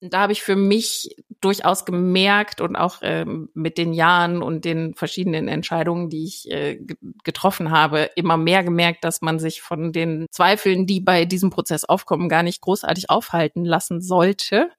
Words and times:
da 0.00 0.20
habe 0.20 0.32
ich 0.32 0.42
für 0.42 0.56
mich 0.56 1.16
durchaus 1.40 1.84
gemerkt 1.84 2.60
und 2.60 2.76
auch 2.76 2.98
ähm, 3.02 3.48
mit 3.54 3.78
den 3.78 3.92
Jahren 3.92 4.42
und 4.42 4.64
den 4.64 4.94
verschiedenen 4.94 5.48
Entscheidungen, 5.48 6.10
die 6.10 6.24
ich 6.24 6.50
äh, 6.50 6.78
getroffen 7.24 7.70
habe, 7.70 8.10
immer 8.14 8.36
mehr 8.36 8.62
gemerkt, 8.62 9.04
dass 9.04 9.22
man 9.22 9.38
sich 9.38 9.62
von 9.62 9.92
den 9.92 10.26
Zweifeln, 10.30 10.86
die 10.86 11.00
bei 11.00 11.24
diesem 11.24 11.50
Prozess 11.50 11.84
aufkommen, 11.84 12.28
gar 12.28 12.42
nicht 12.42 12.60
großartig 12.60 13.10
aufhalten 13.10 13.64
lassen 13.64 14.00
sollte, 14.00 14.70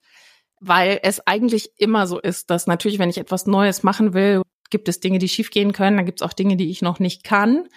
weil 0.59 0.99
es 1.03 1.25
eigentlich 1.25 1.71
immer 1.77 2.07
so 2.07 2.19
ist, 2.19 2.49
dass 2.49 2.67
natürlich, 2.67 2.99
wenn 2.99 3.09
ich 3.09 3.17
etwas 3.17 3.47
Neues 3.47 3.83
machen 3.83 4.13
will, 4.13 4.41
gibt 4.69 4.89
es 4.89 4.99
Dinge, 4.99 5.19
die 5.19 5.29
schiefgehen 5.29 5.73
können, 5.73 5.97
dann 5.97 6.05
gibt 6.05 6.21
es 6.21 6.27
auch 6.27 6.33
Dinge, 6.33 6.57
die 6.57 6.69
ich 6.69 6.81
noch 6.81 6.99
nicht 6.99 7.23
kann. 7.23 7.67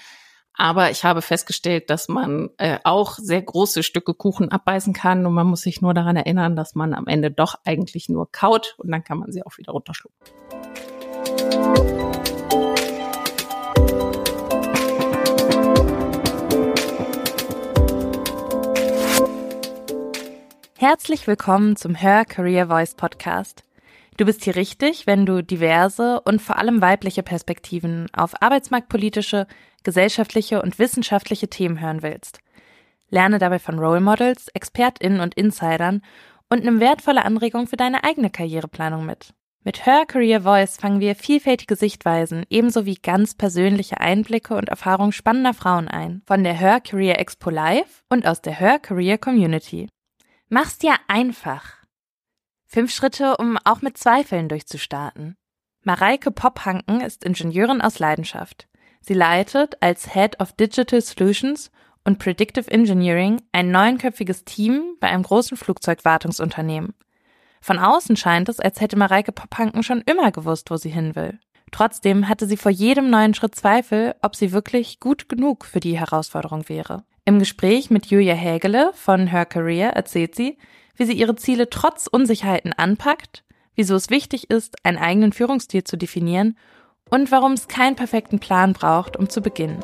Aber 0.54 0.90
ich 0.90 1.04
habe 1.04 1.22
festgestellt, 1.22 1.90
dass 1.90 2.08
man 2.08 2.50
äh, 2.58 2.78
auch 2.84 3.16
sehr 3.16 3.40
große 3.40 3.82
Stücke 3.82 4.14
Kuchen 4.14 4.50
abbeißen 4.50 4.92
kann 4.92 5.24
und 5.24 5.32
man 5.32 5.46
muss 5.46 5.62
sich 5.62 5.80
nur 5.80 5.94
daran 5.94 6.16
erinnern, 6.16 6.56
dass 6.56 6.74
man 6.74 6.92
am 6.92 7.06
Ende 7.06 7.30
doch 7.30 7.54
eigentlich 7.64 8.08
nur 8.08 8.30
kaut 8.30 8.74
und 8.78 8.90
dann 8.90 9.04
kann 9.04 9.18
man 9.18 9.32
sie 9.32 9.44
auch 9.44 9.56
wieder 9.58 9.72
runterschlucken. 9.72 10.18
Herzlich 20.76 21.26
willkommen 21.26 21.76
zum 21.76 21.94
Her 21.94 22.24
Career 22.24 22.68
Voice 22.68 22.94
Podcast. 22.94 23.64
Du 24.16 24.26
bist 24.26 24.44
hier 24.44 24.56
richtig, 24.56 25.06
wenn 25.06 25.24
du 25.24 25.42
diverse 25.42 26.20
und 26.20 26.42
vor 26.42 26.58
allem 26.58 26.82
weibliche 26.82 27.22
Perspektiven 27.22 28.06
auf 28.12 28.42
arbeitsmarktpolitische, 28.42 29.46
gesellschaftliche 29.84 30.62
und 30.62 30.78
wissenschaftliche 30.78 31.48
Themen 31.48 31.80
hören 31.80 32.02
willst. 32.02 32.40
Lerne 33.08 33.38
dabei 33.38 33.58
von 33.58 33.78
Role 33.78 34.00
Models, 34.00 34.48
ExpertInnen 34.54 35.20
und 35.20 35.34
Insidern 35.34 36.02
und 36.48 36.64
nimm 36.64 36.80
wertvolle 36.80 37.24
Anregungen 37.24 37.66
für 37.66 37.76
deine 37.76 38.04
eigene 38.04 38.30
Karriereplanung 38.30 39.06
mit. 39.06 39.34
Mit 39.62 39.84
Her 39.84 40.06
Career 40.06 40.42
Voice 40.42 40.78
fangen 40.78 41.00
wir 41.00 41.14
vielfältige 41.14 41.76
Sichtweisen 41.76 42.46
ebenso 42.48 42.86
wie 42.86 42.94
ganz 42.94 43.34
persönliche 43.34 44.00
Einblicke 44.00 44.54
und 44.54 44.70
Erfahrungen 44.70 45.12
spannender 45.12 45.52
Frauen 45.52 45.86
ein, 45.86 46.22
von 46.26 46.42
der 46.44 46.54
Her 46.54 46.80
Career 46.80 47.18
Expo 47.18 47.50
Live 47.50 48.02
und 48.08 48.26
aus 48.26 48.40
der 48.40 48.58
Her 48.58 48.78
Career 48.78 49.18
Community. 49.18 49.88
Mach's 50.48 50.78
dir 50.78 50.94
einfach. 51.08 51.76
Fünf 52.64 52.90
Schritte, 52.90 53.36
um 53.36 53.58
auch 53.64 53.82
mit 53.82 53.98
Zweifeln 53.98 54.48
durchzustarten. 54.48 55.36
Mareike 55.82 56.30
Pophanken 56.30 57.02
ist 57.02 57.24
Ingenieurin 57.24 57.82
aus 57.82 57.98
Leidenschaft. 57.98 58.66
Sie 59.00 59.14
leitet 59.14 59.76
als 59.80 60.12
Head 60.12 60.40
of 60.40 60.52
Digital 60.52 61.00
Solutions 61.00 61.70
und 62.04 62.18
Predictive 62.18 62.70
Engineering 62.70 63.42
ein 63.52 63.70
neunköpfiges 63.70 64.44
Team 64.44 64.96
bei 65.00 65.08
einem 65.08 65.22
großen 65.22 65.56
Flugzeugwartungsunternehmen. 65.56 66.94
Von 67.60 67.78
außen 67.78 68.16
scheint 68.16 68.48
es, 68.48 68.60
als 68.60 68.80
hätte 68.80 68.96
Mareike 68.96 69.32
Pophanken 69.32 69.82
schon 69.82 70.02
immer 70.02 70.30
gewusst, 70.32 70.70
wo 70.70 70.76
sie 70.76 70.90
hin 70.90 71.14
will. 71.14 71.38
Trotzdem 71.72 72.28
hatte 72.28 72.46
sie 72.46 72.56
vor 72.56 72.72
jedem 72.72 73.10
neuen 73.10 73.34
Schritt 73.34 73.54
Zweifel, 73.54 74.14
ob 74.22 74.34
sie 74.34 74.52
wirklich 74.52 74.98
gut 74.98 75.28
genug 75.28 75.64
für 75.64 75.80
die 75.80 75.98
Herausforderung 75.98 76.68
wäre. 76.68 77.04
Im 77.24 77.38
Gespräch 77.38 77.90
mit 77.90 78.06
Julia 78.06 78.34
Hägele 78.34 78.90
von 78.94 79.26
Her 79.28 79.46
Career 79.46 79.90
erzählt 79.90 80.34
sie, 80.34 80.58
wie 80.96 81.04
sie 81.04 81.12
ihre 81.12 81.36
Ziele 81.36 81.70
trotz 81.70 82.06
Unsicherheiten 82.06 82.72
anpackt, 82.72 83.44
wieso 83.76 83.94
es 83.94 84.10
wichtig 84.10 84.50
ist, 84.50 84.84
einen 84.84 84.98
eigenen 84.98 85.32
Führungsstil 85.32 85.84
zu 85.84 85.96
definieren 85.96 86.56
und 87.10 87.30
warum 87.30 87.52
es 87.52 87.68
keinen 87.68 87.96
perfekten 87.96 88.38
Plan 88.38 88.72
braucht, 88.72 89.16
um 89.16 89.28
zu 89.28 89.40
beginnen. 89.40 89.80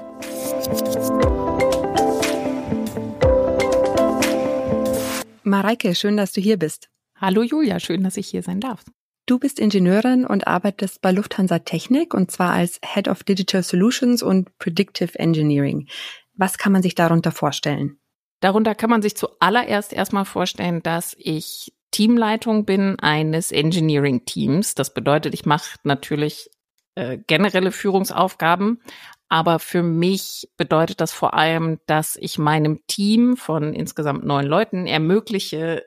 Mareike, 5.43 5.95
schön, 5.95 6.17
dass 6.17 6.33
du 6.33 6.41
hier 6.41 6.59
bist. 6.59 6.89
Hallo 7.21 7.43
Julia, 7.43 7.81
schön, 7.81 8.03
dass 8.03 8.17
ich 8.17 8.29
hier 8.29 8.43
sein 8.43 8.61
darf. 8.61 8.85
Du 9.27 9.39
bist 9.39 9.59
Ingenieurin 9.59 10.25
und 10.25 10.47
arbeitest 10.47 11.01
bei 11.03 11.11
Lufthansa 11.11 11.59
Technik 11.61 12.15
und 12.15 12.31
zwar 12.31 12.53
als 12.53 12.79
Head 12.85 13.09
of 13.09 13.25
Digital 13.25 13.63
Solutions 13.63 14.23
und 14.23 14.57
Predictive 14.59 15.19
Engineering. 15.19 15.89
Was 16.35 16.59
kann 16.59 16.73
man 16.73 16.83
sich 16.83 16.95
darunter 16.95 17.33
vorstellen? 17.33 17.99
Darunter 18.41 18.75
kann 18.75 18.91
man 18.91 19.03
sich 19.03 19.17
zuallererst 19.17 19.93
erstmal 19.93 20.27
vorstellen, 20.27 20.83
dass 20.83 21.17
ich 21.19 21.73
Teamleitung 21.91 22.67
bin 22.67 22.99
eines 23.01 23.51
Engineering-Teams. 23.51 24.75
Das 24.75 24.93
bedeutet, 24.93 25.33
ich 25.33 25.47
mache 25.47 25.79
natürlich 25.83 26.51
äh, 26.97 27.19
generelle 27.19 27.73
Führungsaufgaben. 27.73 28.83
Aber 29.29 29.59
für 29.59 29.83
mich 29.83 30.49
bedeutet 30.57 31.01
das 31.01 31.13
vor 31.13 31.35
allem, 31.35 31.79
dass 31.87 32.17
ich 32.17 32.39
meinem 32.39 32.87
Team 32.87 33.37
von 33.37 33.75
insgesamt 33.75 34.25
neun 34.25 34.47
Leuten 34.47 34.87
ermögliche 34.87 35.85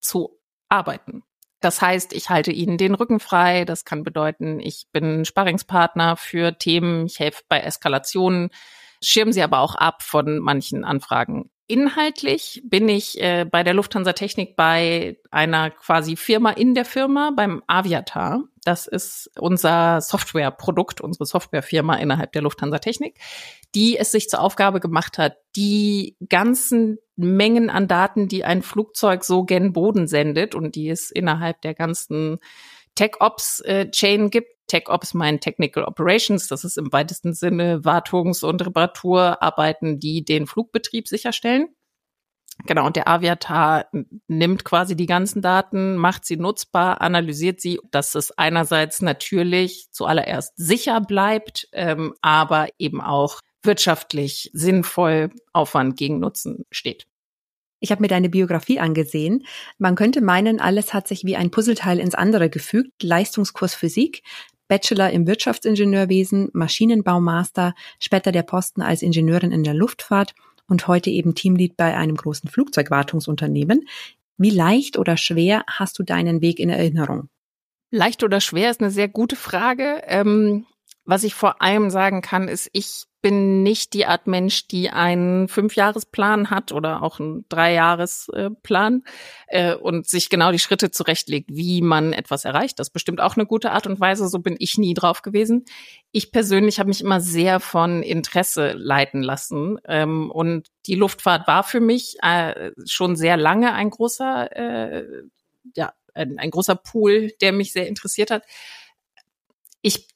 zu 0.00 0.40
arbeiten. 0.68 1.22
Das 1.60 1.82
heißt, 1.82 2.12
ich 2.12 2.30
halte 2.30 2.52
ihnen 2.52 2.78
den 2.78 2.94
Rücken 2.94 3.20
frei. 3.20 3.64
Das 3.64 3.84
kann 3.84 4.04
bedeuten, 4.04 4.60
ich 4.60 4.86
bin 4.92 5.24
Sparringspartner 5.24 6.16
für 6.16 6.56
Themen. 6.56 7.06
Ich 7.06 7.18
helfe 7.18 7.42
bei 7.48 7.60
Eskalationen, 7.60 8.50
schirm 9.02 9.32
sie 9.32 9.42
aber 9.42 9.60
auch 9.60 9.74
ab 9.74 10.02
von 10.02 10.38
manchen 10.38 10.84
Anfragen. 10.84 11.50
Inhaltlich 11.70 12.62
bin 12.64 12.88
ich 12.88 13.20
äh, 13.20 13.44
bei 13.44 13.62
der 13.62 13.74
Lufthansa 13.74 14.14
Technik 14.14 14.56
bei 14.56 15.18
einer 15.30 15.70
quasi 15.70 16.16
Firma 16.16 16.50
in 16.50 16.74
der 16.74 16.86
Firma, 16.86 17.30
beim 17.36 17.62
Aviatar. 17.66 18.44
Das 18.64 18.86
ist 18.86 19.30
unser 19.38 20.00
Softwareprodukt, 20.00 21.02
unsere 21.02 21.26
Softwarefirma 21.26 21.96
innerhalb 21.96 22.32
der 22.32 22.40
Lufthansa 22.40 22.78
Technik, 22.78 23.18
die 23.74 23.98
es 23.98 24.12
sich 24.12 24.30
zur 24.30 24.40
Aufgabe 24.40 24.80
gemacht 24.80 25.18
hat, 25.18 25.36
die 25.56 26.16
ganzen 26.26 26.98
Mengen 27.16 27.68
an 27.68 27.86
Daten, 27.86 28.28
die 28.28 28.44
ein 28.44 28.62
Flugzeug 28.62 29.22
so 29.22 29.44
gen 29.44 29.74
Boden 29.74 30.06
sendet 30.06 30.54
und 30.54 30.74
die 30.74 30.88
es 30.88 31.10
innerhalb 31.10 31.60
der 31.60 31.74
ganzen 31.74 32.38
TechOps-Chain 32.94 34.26
äh, 34.26 34.28
gibt. 34.30 34.57
TechOps 34.68 35.14
meint 35.14 35.42
Technical 35.42 35.84
Operations. 35.84 36.46
Das 36.48 36.64
ist 36.64 36.78
im 36.78 36.92
weitesten 36.92 37.34
Sinne 37.34 37.84
Wartungs- 37.84 38.44
und 38.44 38.64
Reparaturarbeiten, 38.64 39.98
die 39.98 40.24
den 40.24 40.46
Flugbetrieb 40.46 41.08
sicherstellen. 41.08 41.68
Genau, 42.66 42.86
und 42.86 42.96
der 42.96 43.06
Aviatar 43.06 43.86
nimmt 44.26 44.64
quasi 44.64 44.96
die 44.96 45.06
ganzen 45.06 45.42
Daten, 45.42 45.96
macht 45.96 46.24
sie 46.24 46.36
nutzbar, 46.36 47.00
analysiert 47.00 47.60
sie, 47.60 47.78
dass 47.92 48.14
es 48.14 48.36
einerseits 48.36 49.00
natürlich 49.00 49.88
zuallererst 49.92 50.54
sicher 50.56 51.00
bleibt, 51.00 51.68
ähm, 51.72 52.14
aber 52.20 52.68
eben 52.78 53.00
auch 53.00 53.40
wirtschaftlich 53.62 54.50
sinnvoll 54.52 55.30
Aufwand 55.52 55.96
gegen 55.96 56.18
Nutzen 56.18 56.64
steht. 56.70 57.06
Ich 57.80 57.92
habe 57.92 58.02
mir 58.02 58.08
deine 58.08 58.28
Biografie 58.28 58.80
angesehen. 58.80 59.46
Man 59.78 59.94
könnte 59.94 60.20
meinen, 60.20 60.60
alles 60.60 60.92
hat 60.94 61.06
sich 61.06 61.24
wie 61.24 61.36
ein 61.36 61.52
Puzzleteil 61.52 62.00
ins 62.00 62.16
andere 62.16 62.50
gefügt. 62.50 63.02
Leistungskurs 63.04 63.74
Physik, 63.76 64.24
Bachelor 64.68 65.10
im 65.10 65.26
Wirtschaftsingenieurwesen, 65.26 66.50
Maschinenbaumaster, 66.52 67.74
später 67.98 68.32
der 68.32 68.42
Posten 68.42 68.82
als 68.82 69.02
Ingenieurin 69.02 69.52
in 69.52 69.64
der 69.64 69.74
Luftfahrt 69.74 70.34
und 70.68 70.86
heute 70.86 71.10
eben 71.10 71.34
Teamlead 71.34 71.76
bei 71.76 71.96
einem 71.96 72.16
großen 72.16 72.48
Flugzeugwartungsunternehmen. 72.48 73.88
Wie 74.36 74.50
leicht 74.50 74.98
oder 74.98 75.16
schwer 75.16 75.64
hast 75.66 75.98
du 75.98 76.02
deinen 76.02 76.40
Weg 76.40 76.60
in 76.60 76.70
Erinnerung? 76.70 77.28
Leicht 77.90 78.22
oder 78.22 78.40
schwer 78.40 78.70
ist 78.70 78.80
eine 78.80 78.90
sehr 78.90 79.08
gute 79.08 79.34
Frage. 79.34 80.02
Ähm, 80.06 80.66
was 81.08 81.24
ich 81.24 81.34
vor 81.34 81.62
allem 81.62 81.88
sagen 81.88 82.20
kann, 82.20 82.48
ist, 82.48 82.68
ich 82.74 83.04
bin 83.22 83.62
nicht 83.62 83.94
die 83.94 84.04
Art 84.04 84.26
Mensch, 84.26 84.68
die 84.68 84.90
einen 84.90 85.48
Fünfjahresplan 85.48 86.50
hat 86.50 86.70
oder 86.70 87.02
auch 87.02 87.18
einen 87.18 87.46
Dreijahresplan 87.48 89.04
äh, 89.46 89.74
und 89.74 90.06
sich 90.06 90.28
genau 90.28 90.52
die 90.52 90.58
Schritte 90.58 90.90
zurechtlegt, 90.90 91.48
wie 91.50 91.80
man 91.80 92.12
etwas 92.12 92.44
erreicht. 92.44 92.78
Das 92.78 92.88
ist 92.88 92.92
bestimmt 92.92 93.22
auch 93.22 93.36
eine 93.36 93.46
gute 93.46 93.72
Art 93.72 93.86
und 93.86 93.98
Weise. 93.98 94.28
So 94.28 94.38
bin 94.40 94.56
ich 94.58 94.76
nie 94.76 94.92
drauf 94.92 95.22
gewesen. 95.22 95.64
Ich 96.12 96.30
persönlich 96.30 96.78
habe 96.78 96.90
mich 96.90 97.00
immer 97.00 97.22
sehr 97.22 97.58
von 97.58 98.02
Interesse 98.02 98.72
leiten 98.72 99.22
lassen. 99.22 99.78
Ähm, 99.86 100.30
und 100.30 100.68
die 100.84 100.94
Luftfahrt 100.94 101.48
war 101.48 101.64
für 101.64 101.80
mich 101.80 102.18
äh, 102.22 102.72
schon 102.84 103.16
sehr 103.16 103.38
lange 103.38 103.72
ein 103.72 103.88
großer, 103.88 104.54
äh, 104.54 105.04
ja, 105.74 105.94
ein, 106.12 106.38
ein 106.38 106.50
großer 106.50 106.76
Pool, 106.76 107.32
der 107.40 107.52
mich 107.52 107.72
sehr 107.72 107.88
interessiert 107.88 108.30
hat. 108.30 108.44
Ich 109.80 110.06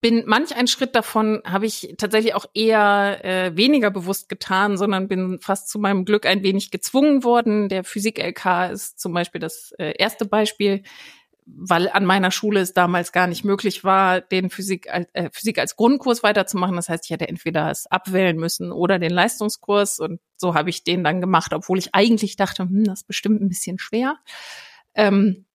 bin 0.00 0.24
manch 0.26 0.54
ein 0.54 0.66
Schritt 0.66 0.94
davon 0.94 1.42
habe 1.44 1.66
ich 1.66 1.94
tatsächlich 1.98 2.34
auch 2.34 2.46
eher 2.54 3.24
äh, 3.24 3.56
weniger 3.56 3.90
bewusst 3.90 4.28
getan, 4.28 4.76
sondern 4.76 5.08
bin 5.08 5.38
fast 5.40 5.68
zu 5.68 5.78
meinem 5.78 6.04
Glück 6.04 6.26
ein 6.26 6.42
wenig 6.42 6.70
gezwungen 6.70 7.24
worden. 7.24 7.68
Der 7.68 7.82
Physik-LK 7.82 8.70
ist 8.72 9.00
zum 9.00 9.12
Beispiel 9.12 9.40
das 9.40 9.72
äh, 9.78 9.94
erste 9.98 10.26
Beispiel, 10.26 10.82
weil 11.46 11.88
an 11.88 12.04
meiner 12.04 12.30
Schule 12.30 12.60
es 12.60 12.74
damals 12.74 13.12
gar 13.12 13.26
nicht 13.26 13.44
möglich 13.44 13.84
war, 13.84 14.20
den 14.20 14.50
Physik, 14.50 14.86
äh, 14.86 15.30
Physik 15.32 15.58
als 15.58 15.76
Grundkurs 15.76 16.22
weiterzumachen. 16.22 16.76
Das 16.76 16.88
heißt, 16.88 17.04
ich 17.04 17.10
hätte 17.10 17.28
entweder 17.28 17.70
es 17.70 17.86
abwählen 17.86 18.36
müssen 18.36 18.72
oder 18.72 18.98
den 18.98 19.12
Leistungskurs 19.12 19.98
und 19.98 20.20
so 20.36 20.54
habe 20.54 20.70
ich 20.70 20.84
den 20.84 21.04
dann 21.04 21.20
gemacht, 21.20 21.54
obwohl 21.54 21.78
ich 21.78 21.94
eigentlich 21.94 22.36
dachte, 22.36 22.64
hm, 22.64 22.84
das 22.84 23.00
ist 23.00 23.06
bestimmt 23.06 23.40
ein 23.40 23.48
bisschen 23.48 23.78
schwer. 23.78 24.18
Ähm, 24.94 25.45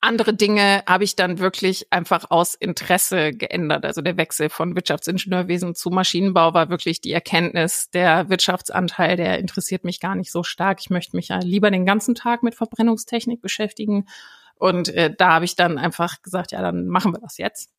andere 0.00 0.34
Dinge 0.34 0.82
habe 0.86 1.04
ich 1.04 1.16
dann 1.16 1.38
wirklich 1.38 1.92
einfach 1.92 2.30
aus 2.30 2.54
Interesse 2.54 3.32
geändert. 3.32 3.84
Also 3.84 4.02
der 4.02 4.16
Wechsel 4.16 4.48
von 4.48 4.74
Wirtschaftsingenieurwesen 4.74 5.74
zu 5.74 5.90
Maschinenbau 5.90 6.54
war 6.54 6.68
wirklich 6.70 7.00
die 7.00 7.12
Erkenntnis, 7.12 7.90
der 7.90 8.28
Wirtschaftsanteil, 8.28 9.16
der 9.16 9.38
interessiert 9.38 9.84
mich 9.84 10.00
gar 10.00 10.14
nicht 10.14 10.32
so 10.32 10.42
stark. 10.42 10.80
Ich 10.80 10.90
möchte 10.90 11.16
mich 11.16 11.28
ja 11.28 11.38
lieber 11.38 11.70
den 11.70 11.86
ganzen 11.86 12.14
Tag 12.14 12.42
mit 12.42 12.54
Verbrennungstechnik 12.54 13.40
beschäftigen. 13.40 14.06
Und 14.56 14.88
äh, 14.90 15.12
da 15.16 15.34
habe 15.34 15.44
ich 15.44 15.56
dann 15.56 15.78
einfach 15.78 16.22
gesagt, 16.22 16.52
ja, 16.52 16.62
dann 16.62 16.86
machen 16.86 17.12
wir 17.12 17.20
das 17.20 17.38
jetzt. 17.38 17.70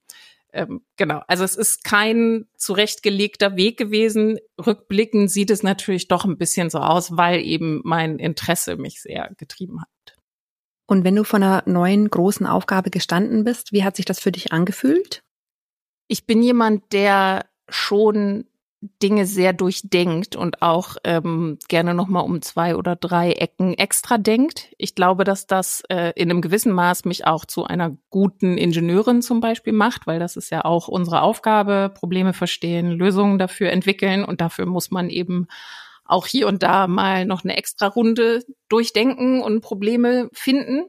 Ähm, 0.54 0.82
genau, 0.98 1.22
also 1.28 1.44
es 1.44 1.56
ist 1.56 1.84
kein 1.84 2.46
zurechtgelegter 2.56 3.56
Weg 3.56 3.78
gewesen. 3.78 4.38
Rückblickend 4.64 5.32
sieht 5.32 5.50
es 5.50 5.64
natürlich 5.64 6.08
doch 6.08 6.26
ein 6.26 6.38
bisschen 6.38 6.70
so 6.70 6.78
aus, 6.78 7.18
weil 7.18 7.42
eben 7.42 7.82
mein 7.84 8.20
Interesse 8.20 8.78
mich 8.78 9.02
sehr 9.02 9.32
getrieben 9.38 9.82
hat. 9.82 10.13
Und 10.86 11.04
wenn 11.04 11.16
du 11.16 11.24
vor 11.24 11.38
einer 11.38 11.64
neuen 11.66 12.10
großen 12.10 12.46
Aufgabe 12.46 12.90
gestanden 12.90 13.44
bist, 13.44 13.72
wie 13.72 13.84
hat 13.84 13.96
sich 13.96 14.06
das 14.06 14.20
für 14.20 14.32
dich 14.32 14.52
angefühlt? 14.52 15.24
Ich 16.08 16.26
bin 16.26 16.44
jemand, 16.44 16.92
der 16.92 17.46
schon 17.70 18.46
Dinge 19.02 19.26
sehr 19.26 19.54
durchdenkt 19.54 20.36
und 20.36 20.62
auch 20.62 20.98
ähm, 21.06 21.58
gerne 21.70 21.94
noch 21.94 22.08
mal 22.08 22.20
um 22.20 22.42
zwei 22.42 22.76
oder 22.76 22.96
drei 22.96 23.32
Ecken 23.32 23.74
extra 23.76 24.18
denkt. 24.18 24.74
Ich 24.78 24.94
glaube, 24.94 25.24
dass 25.24 25.48
das 25.48 25.84
äh, 25.90 26.12
in 26.16 26.30
einem 26.30 26.42
gewissen 26.42 26.74
Maß 26.74 27.06
mich 27.06 27.26
auch 27.26 27.46
zu 27.46 27.64
einer 27.64 27.96
guten 28.10 28.58
Ingenieurin 28.58 29.22
zum 29.22 29.40
Beispiel 29.40 29.74
macht, 29.74 30.06
weil 30.06 30.20
das 30.20 30.36
ist 30.36 30.50
ja 30.50 30.66
auch 30.66 30.90
unsere 30.90 31.22
Aufgabe: 31.22 31.92
Probleme 31.94 32.34
verstehen, 32.34 32.92
Lösungen 32.92 33.40
dafür 33.40 33.72
entwickeln 33.72 34.26
und 34.26 34.42
dafür 34.42 34.66
muss 34.66 34.92
man 34.92 35.10
eben 35.10 35.48
auch 36.06 36.28
hier 36.28 36.48
und 36.48 36.64
da 36.64 36.88
mal 36.88 37.26
noch 37.26 37.44
eine 37.44 37.58
extra 37.58 37.88
Runde 37.88 38.44
durchdenken 38.70 39.42
und 39.42 39.62
Probleme 39.62 40.30
finden. 40.34 40.86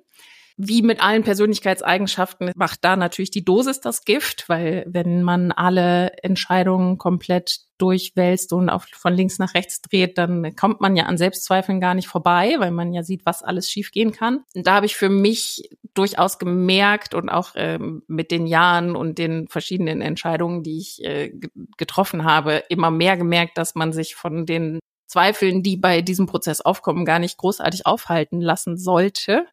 Wie 0.57 0.83
mit 0.83 1.03
allen 1.03 1.25
Persönlichkeitseigenschaften 1.25 2.53
macht 2.55 2.85
da 2.85 2.95
natürlich 2.95 3.33
die 3.33 3.45
Dosis 3.45 3.81
das 3.81 4.05
Gift, 4.05 4.49
weil 4.49 4.85
wenn 4.87 5.25
man 5.25 5.51
alle 5.51 6.13
Entscheidungen 6.23 6.97
komplett 6.97 7.63
durchwälzt 7.79 8.53
und 8.53 8.71
auch 8.71 8.85
von 8.93 9.15
links 9.15 9.41
nach 9.41 9.55
rechts 9.55 9.83
dreht, 9.83 10.17
dann 10.17 10.55
kommt 10.55 10.81
man 10.81 10.95
ja 10.95 11.07
an 11.07 11.19
Selbstzweifeln 11.19 11.81
gar 11.81 11.95
nicht 11.95 12.07
vorbei, 12.07 12.55
weil 12.59 12.71
man 12.71 12.93
ja 12.93 13.03
sieht, 13.03 13.27
was 13.27 13.43
alles 13.43 13.69
schiefgehen 13.69 14.13
kann. 14.13 14.45
Und 14.55 14.65
da 14.65 14.75
habe 14.75 14.87
ich 14.87 14.95
für 14.95 15.09
mich 15.09 15.71
durchaus 15.93 16.39
gemerkt 16.39 17.15
und 17.15 17.31
auch 17.31 17.51
ähm, 17.57 18.05
mit 18.07 18.31
den 18.31 18.47
Jahren 18.47 18.95
und 18.95 19.19
den 19.19 19.49
verschiedenen 19.49 20.01
Entscheidungen, 20.03 20.63
die 20.63 20.79
ich 20.79 21.05
äh, 21.05 21.33
getroffen 21.77 22.25
habe, 22.25 22.63
immer 22.69 22.93
mehr 22.93 23.17
gemerkt, 23.17 23.59
dass 23.59 23.75
man 23.75 23.93
sich 23.93 24.15
von 24.15 24.47
den 24.47 24.79
Zweifeln, 25.15 25.63
die 25.63 25.77
bei 25.77 26.03
diesem 26.03 26.27
Prozess 26.27 26.61
aufkommen, 26.61 27.05
gar 27.05 27.21
nicht 27.21 27.39
großartig 27.39 27.87
aufhalten 27.87 28.41
lassen 28.41 28.77
sollte, 28.77 29.47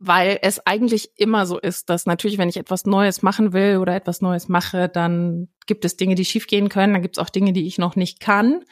weil 0.00 0.40
es 0.42 0.66
eigentlich 0.66 1.12
immer 1.16 1.46
so 1.46 1.56
ist, 1.56 1.88
dass 1.88 2.04
natürlich, 2.04 2.36
wenn 2.36 2.48
ich 2.48 2.56
etwas 2.56 2.84
Neues 2.84 3.22
machen 3.22 3.52
will 3.52 3.76
oder 3.76 3.94
etwas 3.94 4.22
Neues 4.22 4.48
mache, 4.48 4.88
dann 4.88 5.50
gibt 5.68 5.84
es 5.84 5.96
Dinge, 5.96 6.16
die 6.16 6.24
schiefgehen 6.24 6.68
können, 6.68 6.94
dann 6.94 7.02
gibt 7.02 7.16
es 7.16 7.22
auch 7.22 7.30
Dinge, 7.30 7.52
die 7.52 7.68
ich 7.68 7.78
noch 7.78 7.94
nicht 7.94 8.18
kann. 8.18 8.64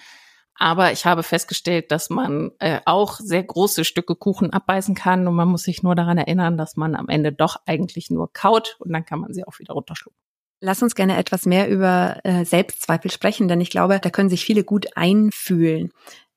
Aber 0.57 0.91
ich 0.91 1.07
habe 1.07 1.23
festgestellt, 1.23 1.93
dass 1.93 2.11
man 2.11 2.51
äh, 2.59 2.81
auch 2.87 3.21
sehr 3.21 3.45
große 3.45 3.85
Stücke 3.85 4.17
Kuchen 4.17 4.53
abbeißen 4.53 4.97
kann 4.97 5.29
und 5.29 5.35
man 5.37 5.47
muss 5.47 5.63
sich 5.63 5.85
nur 5.85 5.95
daran 5.95 6.19
erinnern, 6.19 6.59
dass 6.59 6.75
man 6.75 6.97
am 6.97 7.09
Ende 7.09 7.31
doch 7.31 7.55
eigentlich 7.67 8.11
nur 8.11 8.33
kaut 8.33 8.79
und 8.81 8.93
dann 8.93 9.05
kann 9.05 9.21
man 9.21 9.33
sie 9.33 9.45
auch 9.47 9.61
wieder 9.61 9.75
runterschlucken. 9.75 10.26
Lass 10.61 10.83
uns 10.83 10.95
gerne 10.95 11.17
etwas 11.17 11.45
mehr 11.45 11.69
über 11.69 12.21
äh, 12.25 12.45
Selbstzweifel 12.45 13.11
sprechen, 13.11 13.47
denn 13.49 13.61
ich 13.61 13.71
glaube, 13.71 14.01
da 14.01 14.11
können 14.11 14.31
sich 14.31 14.45
viele 14.45 14.65
gut 14.65 14.97
einfühlen. 14.97 15.93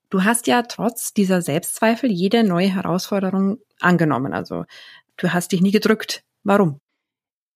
Du 0.09 0.23
hast 0.23 0.47
ja 0.47 0.63
trotz 0.63 1.13
dieser 1.13 1.41
Selbstzweifel 1.41 2.11
jede 2.11 2.43
neue 2.43 2.73
Herausforderung 2.73 3.59
angenommen. 3.79 4.33
Also 4.33 4.65
du 5.17 5.31
hast 5.31 5.51
dich 5.51 5.61
nie 5.61 5.71
gedrückt. 5.71 6.23
Warum? 6.43 6.79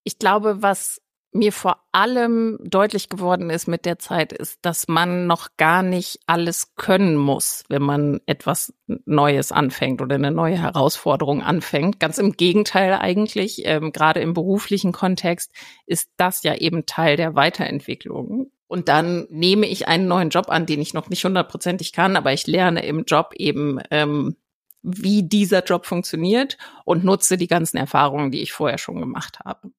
Ich 0.04 0.18
glaube, 0.18 0.62
was 0.62 1.00
mir 1.34 1.52
vor 1.52 1.78
allem 1.90 2.58
deutlich 2.62 3.08
geworden 3.08 3.50
ist 3.50 3.66
mit 3.66 3.86
der 3.86 3.98
Zeit, 3.98 4.32
ist, 4.32 4.60
dass 4.62 4.86
man 4.86 5.26
noch 5.26 5.48
gar 5.56 5.82
nicht 5.82 6.20
alles 6.26 6.76
können 6.76 7.16
muss, 7.16 7.64
wenn 7.68 7.82
man 7.82 8.20
etwas 8.26 8.72
Neues 8.86 9.50
anfängt 9.50 10.00
oder 10.00 10.14
eine 10.14 10.30
neue 10.30 10.56
Herausforderung 10.56 11.42
anfängt. 11.42 11.98
Ganz 11.98 12.18
im 12.18 12.32
Gegenteil 12.32 12.94
eigentlich, 12.94 13.62
ähm, 13.66 13.90
gerade 13.90 14.20
im 14.20 14.32
beruflichen 14.32 14.92
Kontext 14.92 15.52
ist 15.86 16.08
das 16.16 16.44
ja 16.44 16.54
eben 16.54 16.86
Teil 16.86 17.16
der 17.16 17.34
Weiterentwicklung. 17.34 18.52
Und 18.68 18.88
dann 18.88 19.26
nehme 19.28 19.66
ich 19.66 19.88
einen 19.88 20.06
neuen 20.06 20.30
Job 20.30 20.46
an, 20.48 20.66
den 20.66 20.80
ich 20.80 20.94
noch 20.94 21.10
nicht 21.10 21.24
hundertprozentig 21.24 21.92
kann, 21.92 22.16
aber 22.16 22.32
ich 22.32 22.46
lerne 22.46 22.86
im 22.86 23.04
Job 23.04 23.32
eben, 23.34 23.80
ähm, 23.90 24.36
wie 24.82 25.24
dieser 25.24 25.64
Job 25.64 25.86
funktioniert 25.86 26.58
und 26.84 27.04
nutze 27.04 27.36
die 27.36 27.48
ganzen 27.48 27.76
Erfahrungen, 27.76 28.30
die 28.30 28.42
ich 28.42 28.52
vorher 28.52 28.78
schon 28.78 29.00
gemacht 29.00 29.40
habe. 29.44 29.72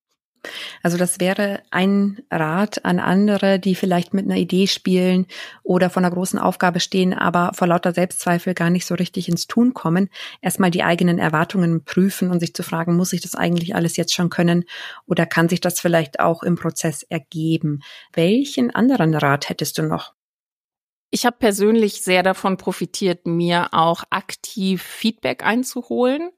Also 0.84 0.98
das 0.98 1.20
wäre 1.20 1.62
ein 1.72 2.22
Rat 2.32 2.86
an 2.86 3.00
andere, 3.00 3.60
die 3.60 3.76
vielleicht 3.76 4.14
mit 4.14 4.26
einer 4.26 4.38
Idee 4.38 4.68
spielen 4.68 5.28
oder 5.64 5.90
vor 5.90 6.02
einer 6.02 6.12
großen 6.12 6.40
Aufgabe 6.40 6.80
stehen, 6.80 7.14
aber 7.14 7.52
vor 7.54 7.68
lauter 7.68 7.94
Selbstzweifel 7.94 8.54
gar 8.54 8.70
nicht 8.70 8.86
so 8.86 8.96
richtig 8.96 9.30
ins 9.30 9.48
Tun 9.48 9.74
kommen. 9.74 10.10
Erstmal 10.42 10.72
die 10.72 10.84
eigenen 10.84 11.20
Erwartungen 11.20 11.84
prüfen 11.84 12.32
und 12.32 12.40
sich 12.40 12.54
zu 12.54 12.64
fragen, 12.64 12.96
muss 12.96 13.14
ich 13.14 13.22
das 13.22 13.36
eigentlich 13.36 13.76
alles 13.76 13.98
jetzt 13.98 14.14
schon 14.14 14.30
können 14.30 14.66
oder 15.06 15.26
kann 15.26 15.50
sich 15.50 15.62
das 15.62 15.80
vielleicht 15.80 16.20
auch 16.20 16.44
im 16.44 16.56
Prozess 16.56 17.04
ergeben? 17.04 17.82
Welchen 18.14 18.74
anderen 18.74 19.14
Rat 19.14 19.50
hättest 19.50 19.78
du 19.78 19.84
noch? 19.84 20.14
Ich 21.12 21.26
habe 21.26 21.38
persönlich 21.38 22.02
sehr 22.02 22.24
davon 22.24 22.58
profitiert, 22.58 23.26
mir 23.26 23.70
auch 23.72 24.04
aktiv 24.10 24.82
Feedback 24.84 25.46
einzuholen 25.46 26.32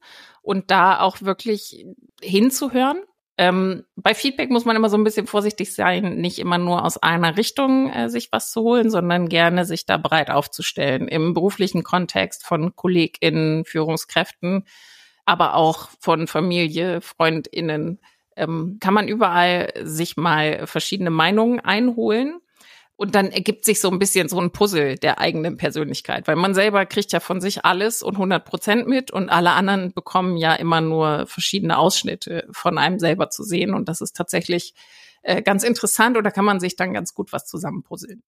und 0.44 0.70
da 0.70 1.00
auch 1.00 1.22
wirklich 1.22 1.86
hinzuhören 2.22 3.00
ähm, 3.38 3.84
bei 3.96 4.16
Feedback 4.16 4.50
muss 4.50 4.66
man 4.66 4.76
immer 4.76 4.90
so 4.90 4.98
ein 4.98 5.04
bisschen 5.04 5.28
vorsichtig 5.28 5.76
sein, 5.76 6.16
nicht 6.16 6.40
immer 6.40 6.58
nur 6.58 6.84
aus 6.84 6.98
einer 6.98 7.38
Richtung 7.38 7.92
äh, 7.92 8.10
sich 8.10 8.32
was 8.32 8.52
zu 8.52 8.62
holen, 8.62 8.90
sondern 8.90 9.30
gerne 9.30 9.64
sich 9.66 9.86
da 9.86 9.98
breit 9.98 10.32
aufzustellen. 10.32 11.08
Im 11.08 11.36
beruflichen 11.36 11.84
Kontext 11.84 12.44
von 12.44 12.76
KollegInnen, 12.76 13.64
Führungskräften, 13.66 14.66
aber 15.26 15.54
auch 15.54 15.90
von 16.00 16.26
Familie, 16.26 17.02
FreundInnen, 17.02 18.00
ähm, 18.36 18.78
kann 18.80 18.94
man 18.96 19.08
überall 19.08 19.72
sich 19.84 20.18
mal 20.18 20.66
verschiedene 20.66 21.12
Meinungen 21.12 21.60
einholen. 21.60 22.40
Und 22.98 23.14
dann 23.14 23.32
ergibt 23.32 23.64
sich 23.64 23.80
so 23.80 23.92
ein 23.92 24.00
bisschen 24.00 24.28
so 24.28 24.40
ein 24.42 24.52
Puzzle 24.52 24.96
der 24.98 25.20
eigenen 25.20 25.56
Persönlichkeit, 25.56 26.28
weil 26.28 26.36
man 26.36 26.56
selber 26.56 26.86
kriegt 26.88 27.12
ja 27.12 27.20
von 27.20 27.40
sich 27.40 27.64
alles 27.64 28.02
und 28.02 28.16
100 28.16 28.44
Prozent 28.44 28.88
mit 28.88 29.12
und 29.12 29.30
alle 29.30 29.52
anderen 29.52 29.94
bekommen 29.94 30.36
ja 30.36 30.56
immer 30.56 30.82
nur 30.82 31.28
verschiedene 31.28 31.78
Ausschnitte 31.78 32.48
von 32.52 32.80
einem 32.80 32.98
selber 32.98 33.30
zu 33.30 33.44
sehen. 33.44 33.76
Und 33.76 33.88
das 33.88 34.02
ist 34.02 34.16
tatsächlich 34.16 34.74
äh, 35.22 35.44
ganz 35.44 35.64
interessant 35.64 36.18
oder 36.18 36.32
kann 36.32 36.44
man 36.44 36.60
sich 36.60 36.76
dann 36.76 36.92
ganz 36.92 37.14
gut 37.14 37.32
was 37.34 37.46
zusammenpuzzeln. 37.46 38.24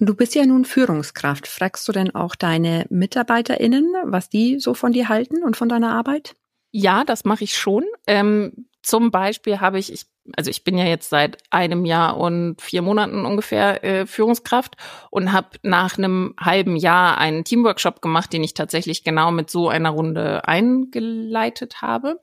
Du 0.00 0.14
bist 0.14 0.34
ja 0.34 0.44
nun 0.44 0.64
Führungskraft. 0.64 1.46
Fragst 1.46 1.86
du 1.86 1.92
denn 1.92 2.14
auch 2.14 2.34
deine 2.34 2.86
MitarbeiterInnen, 2.90 3.92
was 4.06 4.28
die 4.28 4.58
so 4.58 4.74
von 4.74 4.92
dir 4.92 5.08
halten 5.08 5.44
und 5.44 5.56
von 5.56 5.68
deiner 5.68 5.92
Arbeit? 5.92 6.34
Ja, 6.72 7.04
das 7.04 7.24
mache 7.24 7.44
ich 7.44 7.56
schon. 7.56 7.84
Ähm, 8.06 8.66
zum 8.82 9.10
Beispiel 9.10 9.60
habe 9.60 9.78
ich, 9.78 9.92
ich, 9.92 10.06
also 10.36 10.50
ich 10.50 10.64
bin 10.64 10.78
ja 10.78 10.84
jetzt 10.84 11.10
seit 11.10 11.38
einem 11.50 11.84
Jahr 11.84 12.16
und 12.16 12.60
vier 12.60 12.82
Monaten 12.82 13.24
ungefähr 13.24 13.84
äh, 13.84 14.06
Führungskraft 14.06 14.76
und 15.10 15.32
habe 15.32 15.48
nach 15.62 15.98
einem 15.98 16.34
halben 16.40 16.76
Jahr 16.76 17.18
einen 17.18 17.44
Teamworkshop 17.44 18.00
gemacht, 18.02 18.32
den 18.32 18.44
ich 18.44 18.54
tatsächlich 18.54 19.04
genau 19.04 19.30
mit 19.30 19.50
so 19.50 19.68
einer 19.68 19.90
Runde 19.90 20.46
eingeleitet 20.46 21.82
habe. 21.82 22.20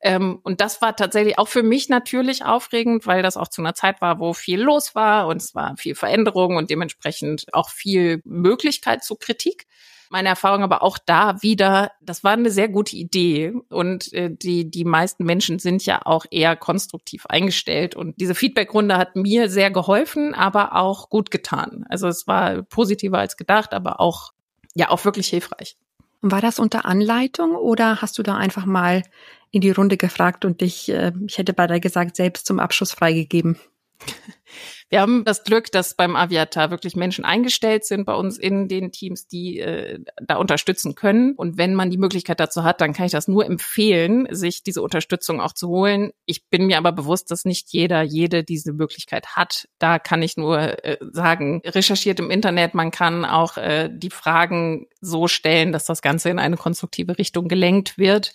Ähm, 0.00 0.40
und 0.42 0.60
das 0.60 0.82
war 0.82 0.94
tatsächlich 0.94 1.38
auch 1.38 1.48
für 1.48 1.62
mich 1.62 1.88
natürlich 1.88 2.44
aufregend, 2.44 3.06
weil 3.06 3.22
das 3.22 3.36
auch 3.36 3.48
zu 3.48 3.62
einer 3.62 3.74
Zeit 3.74 4.00
war, 4.00 4.20
wo 4.20 4.34
viel 4.34 4.60
los 4.60 4.94
war 4.94 5.26
und 5.26 5.38
es 5.38 5.54
war 5.54 5.76
viel 5.78 5.94
Veränderung 5.94 6.56
und 6.56 6.70
dementsprechend 6.70 7.46
auch 7.52 7.70
viel 7.70 8.20
Möglichkeit 8.24 9.02
zur 9.02 9.18
Kritik. 9.18 9.66
Meine 10.10 10.28
Erfahrung 10.28 10.62
aber 10.62 10.82
auch 10.82 10.98
da 10.98 11.42
wieder, 11.42 11.92
das 12.00 12.22
war 12.22 12.32
eine 12.32 12.50
sehr 12.50 12.68
gute 12.68 12.96
Idee 12.96 13.54
und 13.70 14.12
äh, 14.12 14.30
die, 14.30 14.70
die 14.70 14.84
meisten 14.84 15.24
Menschen 15.24 15.58
sind 15.58 15.84
ja 15.84 16.00
auch 16.04 16.26
eher 16.30 16.56
konstruktiv 16.56 17.26
eingestellt 17.26 17.96
und 17.96 18.20
diese 18.20 18.34
Feedbackrunde 18.34 18.96
hat 18.96 19.16
mir 19.16 19.48
sehr 19.48 19.70
geholfen, 19.70 20.34
aber 20.34 20.76
auch 20.76 21.10
gut 21.10 21.30
getan. 21.30 21.84
Also 21.88 22.08
es 22.08 22.26
war 22.26 22.62
positiver 22.62 23.18
als 23.18 23.36
gedacht, 23.36 23.74
aber 23.74 24.00
auch, 24.00 24.32
ja, 24.74 24.90
auch 24.90 25.04
wirklich 25.04 25.28
hilfreich. 25.28 25.76
War 26.22 26.40
das 26.40 26.58
unter 26.58 26.84
Anleitung 26.86 27.54
oder 27.54 28.00
hast 28.00 28.18
du 28.18 28.22
da 28.22 28.36
einfach 28.36 28.66
mal 28.66 29.02
in 29.50 29.60
die 29.60 29.70
Runde 29.70 29.96
gefragt 29.96 30.44
und 30.44 30.60
dich, 30.60 30.88
äh, 30.88 31.12
ich 31.26 31.38
hätte 31.38 31.52
beinahe 31.52 31.80
gesagt, 31.80 32.16
selbst 32.16 32.46
zum 32.46 32.60
Abschluss 32.60 32.92
freigegeben? 32.92 33.58
Wir 34.88 35.00
haben 35.00 35.24
das 35.24 35.42
Glück, 35.42 35.72
dass 35.72 35.94
beim 35.94 36.14
Aviatar 36.14 36.70
wirklich 36.70 36.94
Menschen 36.94 37.24
eingestellt 37.24 37.84
sind 37.84 38.04
bei 38.04 38.14
uns 38.14 38.38
in 38.38 38.68
den 38.68 38.92
Teams, 38.92 39.26
die 39.26 39.58
äh, 39.58 39.98
da 40.22 40.36
unterstützen 40.36 40.94
können. 40.94 41.34
Und 41.34 41.58
wenn 41.58 41.74
man 41.74 41.90
die 41.90 41.98
Möglichkeit 41.98 42.38
dazu 42.38 42.62
hat, 42.62 42.80
dann 42.80 42.92
kann 42.92 43.06
ich 43.06 43.12
das 43.12 43.26
nur 43.26 43.46
empfehlen, 43.46 44.28
sich 44.30 44.62
diese 44.62 44.82
Unterstützung 44.82 45.40
auch 45.40 45.52
zu 45.52 45.68
holen. 45.68 46.12
Ich 46.24 46.48
bin 46.48 46.66
mir 46.66 46.78
aber 46.78 46.92
bewusst, 46.92 47.32
dass 47.32 47.44
nicht 47.44 47.72
jeder, 47.72 48.02
jede 48.02 48.44
diese 48.44 48.72
Möglichkeit 48.72 49.34
hat. 49.34 49.68
Da 49.80 49.98
kann 49.98 50.22
ich 50.22 50.36
nur 50.36 50.84
äh, 50.84 50.98
sagen, 51.10 51.62
recherchiert 51.64 52.20
im 52.20 52.30
Internet, 52.30 52.74
man 52.74 52.92
kann 52.92 53.24
auch 53.24 53.56
äh, 53.56 53.90
die 53.92 54.10
Fragen 54.10 54.86
so 55.00 55.26
stellen, 55.26 55.72
dass 55.72 55.84
das 55.84 56.00
Ganze 56.00 56.30
in 56.30 56.38
eine 56.38 56.56
konstruktive 56.56 57.18
Richtung 57.18 57.48
gelenkt 57.48 57.98
wird. 57.98 58.34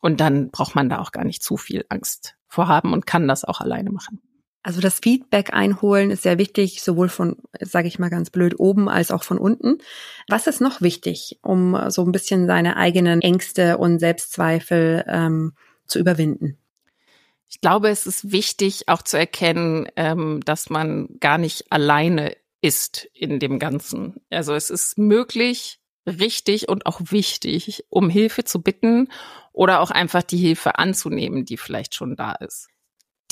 Und 0.00 0.20
dann 0.20 0.50
braucht 0.50 0.74
man 0.74 0.88
da 0.88 0.98
auch 0.98 1.12
gar 1.12 1.24
nicht 1.24 1.44
zu 1.44 1.56
viel 1.56 1.84
Angst 1.88 2.34
vorhaben 2.48 2.92
und 2.92 3.06
kann 3.06 3.28
das 3.28 3.44
auch 3.44 3.60
alleine 3.60 3.90
machen. 3.90 4.20
Also 4.62 4.80
das 4.80 5.00
Feedback 5.00 5.52
einholen 5.52 6.10
ist 6.10 6.22
sehr 6.22 6.38
wichtig, 6.38 6.82
sowohl 6.82 7.08
von, 7.08 7.36
sage 7.60 7.88
ich 7.88 7.98
mal 7.98 8.10
ganz 8.10 8.30
blöd, 8.30 8.58
oben 8.58 8.88
als 8.88 9.10
auch 9.10 9.24
von 9.24 9.38
unten. 9.38 9.78
Was 10.28 10.46
ist 10.46 10.60
noch 10.60 10.80
wichtig, 10.80 11.38
um 11.42 11.76
so 11.88 12.04
ein 12.04 12.12
bisschen 12.12 12.46
seine 12.46 12.76
eigenen 12.76 13.22
Ängste 13.22 13.78
und 13.78 13.98
Selbstzweifel 13.98 15.04
ähm, 15.08 15.52
zu 15.86 15.98
überwinden? 15.98 16.58
Ich 17.48 17.60
glaube, 17.60 17.90
es 17.90 18.06
ist 18.06 18.30
wichtig 18.30 18.88
auch 18.88 19.02
zu 19.02 19.18
erkennen, 19.18 19.88
ähm, 19.96 20.40
dass 20.44 20.70
man 20.70 21.08
gar 21.20 21.38
nicht 21.38 21.70
alleine 21.70 22.36
ist 22.60 23.08
in 23.12 23.40
dem 23.40 23.58
Ganzen. 23.58 24.20
Also 24.30 24.54
es 24.54 24.70
ist 24.70 24.96
möglich, 24.96 25.80
richtig 26.06 26.68
und 26.68 26.86
auch 26.86 27.00
wichtig, 27.10 27.84
um 27.88 28.08
Hilfe 28.08 28.44
zu 28.44 28.62
bitten 28.62 29.08
oder 29.52 29.80
auch 29.80 29.90
einfach 29.90 30.22
die 30.22 30.38
Hilfe 30.38 30.78
anzunehmen, 30.78 31.44
die 31.44 31.56
vielleicht 31.56 31.94
schon 31.94 32.16
da 32.16 32.32
ist. 32.32 32.68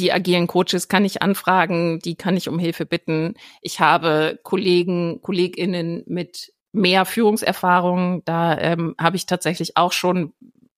Die 0.00 0.12
agilen 0.12 0.46
Coaches 0.46 0.88
kann 0.88 1.04
ich 1.04 1.20
anfragen, 1.20 1.98
die 1.98 2.14
kann 2.14 2.36
ich 2.36 2.48
um 2.48 2.58
Hilfe 2.58 2.86
bitten. 2.86 3.34
Ich 3.60 3.80
habe 3.80 4.40
Kollegen, 4.42 5.20
Kolleginnen 5.20 6.02
mit 6.06 6.52
mehr 6.72 7.04
Führungserfahrung. 7.04 8.24
Da 8.24 8.56
ähm, 8.58 8.94
habe 8.98 9.16
ich 9.16 9.26
tatsächlich 9.26 9.76
auch 9.76 9.92
schon, 9.92 10.32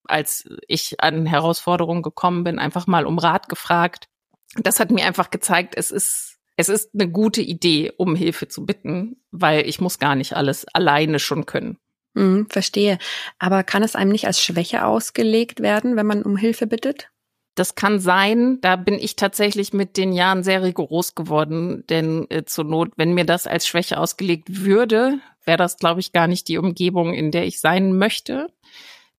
als 0.04 0.48
ich 0.66 1.00
an 1.00 1.24
Herausforderungen 1.24 2.02
gekommen 2.02 2.42
bin, 2.42 2.58
einfach 2.58 2.88
mal 2.88 3.06
um 3.06 3.18
Rat 3.18 3.48
gefragt. 3.48 4.08
Das 4.56 4.80
hat 4.80 4.90
mir 4.90 5.06
einfach 5.06 5.30
gezeigt, 5.30 5.74
es 5.76 5.92
ist 5.92 6.32
es 6.56 6.68
ist 6.68 6.90
eine 6.92 7.08
gute 7.08 7.40
Idee, 7.40 7.92
um 7.96 8.14
Hilfe 8.14 8.46
zu 8.48 8.66
bitten, 8.66 9.16
weil 9.30 9.66
ich 9.66 9.80
muss 9.80 9.98
gar 9.98 10.16
nicht 10.16 10.34
alles 10.34 10.66
alleine 10.74 11.18
schon 11.18 11.46
können. 11.46 11.78
Mhm, 12.14 12.46
verstehe. 12.50 12.98
Aber 13.38 13.62
kann 13.62 13.82
es 13.82 13.96
einem 13.96 14.12
nicht 14.12 14.26
als 14.26 14.42
Schwäche 14.42 14.84
ausgelegt 14.84 15.60
werden, 15.60 15.96
wenn 15.96 16.06
man 16.06 16.22
um 16.22 16.36
Hilfe 16.36 16.66
bittet? 16.66 17.08
Das 17.54 17.75
kann 17.75 18.00
sein. 18.00 18.59
Da 18.62 18.76
bin 18.76 18.94
ich 18.94 19.16
tatsächlich 19.16 19.73
mit 19.73 19.97
den 19.97 20.12
Jahren 20.12 20.42
sehr 20.42 20.62
rigoros 20.62 21.14
geworden, 21.14 21.85
denn 21.88 22.26
äh, 22.30 22.44
zur 22.44 22.64
Not, 22.64 22.92
wenn 22.97 23.12
mir 23.12 23.26
das 23.26 23.47
als 23.47 23.66
Schwäche 23.66 23.99
ausgelegt 23.99 24.64
würde, 24.64 25.18
wäre 25.44 25.59
das, 25.59 25.76
glaube 25.76 26.00
ich, 26.00 26.12
gar 26.12 26.28
nicht 26.28 26.49
die 26.49 26.59
Umgebung, 26.59 27.12
in 27.12 27.30
der 27.30 27.44
ich 27.47 27.61
sein 27.61 27.97
möchte. 27.99 28.49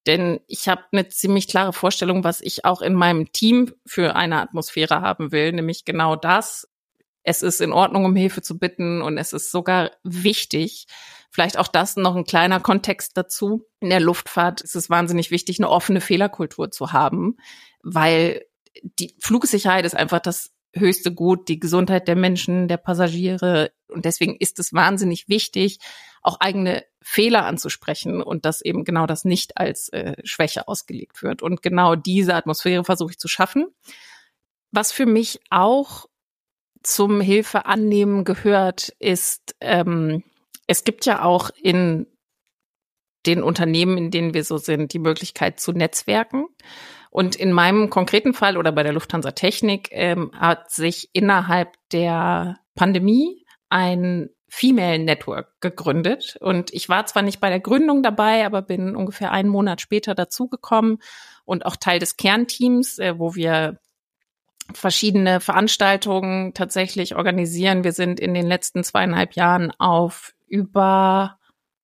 Denn 0.07 0.39
ich 0.47 0.67
habe 0.67 0.83
eine 0.91 1.07
ziemlich 1.07 1.47
klare 1.47 1.73
Vorstellung, 1.73 2.23
was 2.23 2.41
ich 2.41 2.65
auch 2.65 2.81
in 2.81 2.93
meinem 2.93 3.31
Team 3.31 3.73
für 3.85 4.15
eine 4.15 4.41
Atmosphäre 4.41 5.01
haben 5.01 5.31
will, 5.31 5.51
nämlich 5.51 5.85
genau 5.85 6.15
das. 6.15 6.67
Es 7.23 7.41
ist 7.41 7.61
in 7.61 7.71
Ordnung, 7.71 8.03
um 8.03 8.15
Hilfe 8.15 8.41
zu 8.41 8.57
bitten 8.57 9.01
und 9.01 9.17
es 9.17 9.31
ist 9.31 9.51
sogar 9.51 9.91
wichtig, 10.03 10.87
Vielleicht 11.33 11.57
auch 11.57 11.67
das 11.67 11.95
noch 11.95 12.15
ein 12.15 12.25
kleiner 12.25 12.59
Kontext 12.59 13.17
dazu. 13.17 13.65
In 13.79 13.89
der 13.89 13.99
Luftfahrt 13.99 14.61
ist 14.61 14.75
es 14.75 14.91
wahnsinnig 14.91 15.31
wichtig, 15.31 15.57
eine 15.57 15.67
offene 15.67 15.99
Fehlerkultur 15.99 16.69
zu 16.69 16.93
haben, 16.93 17.37
weil 17.81 18.45
die 18.83 19.15
Flugsicherheit 19.19 19.83
ist 19.83 19.95
einfach 19.95 20.19
das 20.19 20.51
höchste 20.75 21.11
Gut, 21.11 21.49
die 21.49 21.59
Gesundheit 21.59 22.07
der 22.07 22.15
Menschen, 22.15 22.67
der 22.67 22.77
Passagiere. 22.77 23.71
Und 23.87 24.05
deswegen 24.05 24.35
ist 24.37 24.59
es 24.59 24.73
wahnsinnig 24.73 25.27
wichtig, 25.27 25.79
auch 26.21 26.39
eigene 26.39 26.85
Fehler 27.01 27.45
anzusprechen 27.45 28.21
und 28.21 28.45
dass 28.45 28.61
eben 28.61 28.83
genau 28.83 29.07
das 29.07 29.25
nicht 29.25 29.57
als 29.57 29.89
äh, 29.89 30.15
Schwäche 30.23 30.67
ausgelegt 30.67 31.23
wird. 31.23 31.41
Und 31.41 31.63
genau 31.63 31.95
diese 31.95 32.35
Atmosphäre 32.35 32.83
versuche 32.83 33.13
ich 33.13 33.17
zu 33.17 33.27
schaffen. 33.27 33.65
Was 34.69 34.91
für 34.91 35.07
mich 35.07 35.39
auch 35.49 36.05
zum 36.83 37.21
Hilfe 37.21 37.65
annehmen 37.65 38.23
gehört, 38.23 38.89
ist 38.99 39.55
ähm, 39.61 40.23
es 40.67 40.83
gibt 40.83 41.05
ja 41.05 41.23
auch 41.23 41.49
in 41.61 42.07
den 43.25 43.41
Unternehmen, 43.41 43.97
in 43.97 44.11
denen 44.11 44.33
wir 44.33 44.43
so 44.43 44.57
sind, 44.57 44.93
die 44.93 44.99
Möglichkeit 44.99 45.59
zu 45.59 45.71
Netzwerken. 45.71 46.47
Und 47.09 47.35
in 47.35 47.51
meinem 47.51 47.89
konkreten 47.89 48.33
Fall 48.33 48.57
oder 48.57 48.71
bei 48.71 48.83
der 48.83 48.93
Lufthansa 48.93 49.31
Technik 49.31 49.89
ähm, 49.91 50.31
hat 50.33 50.71
sich 50.71 51.09
innerhalb 51.13 51.73
der 51.91 52.57
Pandemie 52.75 53.45
ein 53.69 54.29
Female 54.49 54.99
Network 54.99 55.59
gegründet. 55.61 56.37
Und 56.39 56.73
ich 56.73 56.89
war 56.89 57.05
zwar 57.05 57.23
nicht 57.23 57.39
bei 57.39 57.49
der 57.49 57.59
Gründung 57.59 58.03
dabei, 58.03 58.45
aber 58.45 58.61
bin 58.61 58.95
ungefähr 58.95 59.31
einen 59.31 59.49
Monat 59.49 59.81
später 59.81 60.15
dazugekommen 60.15 60.99
und 61.45 61.65
auch 61.65 61.75
Teil 61.75 61.99
des 61.99 62.17
Kernteams, 62.17 62.99
äh, 62.99 63.17
wo 63.17 63.35
wir 63.35 63.79
verschiedene 64.73 65.39
Veranstaltungen 65.39 66.53
tatsächlich 66.53 67.15
organisieren. 67.15 67.83
Wir 67.83 67.91
sind 67.91 68.19
in 68.19 68.33
den 68.33 68.47
letzten 68.47 68.83
zweieinhalb 68.83 69.33
Jahren 69.33 69.71
auf 69.77 70.33
über 70.53 71.39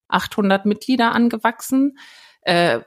800 0.09 0.65
Mitglieder 0.65 1.13
angewachsen. 1.13 1.97
Äh, 2.41 2.81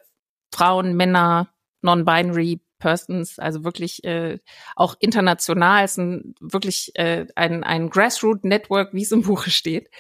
Frauen, 0.55 0.95
Männer, 0.95 1.49
Non-Binary 1.83 2.61
Persons, 2.79 3.39
also 3.39 3.65
wirklich 3.65 4.05
äh, 4.05 4.39
auch 4.77 4.95
international, 5.01 5.85
ist 5.85 5.99
ein, 5.99 6.35
wirklich 6.41 6.93
äh, 6.95 7.27
ein, 7.35 7.65
ein 7.65 7.91
Grassroot-Network, 7.91 8.95
wie 8.95 9.03
es 9.03 9.13
im 9.13 9.23
Buche 9.23 9.51
steht. 9.51 9.91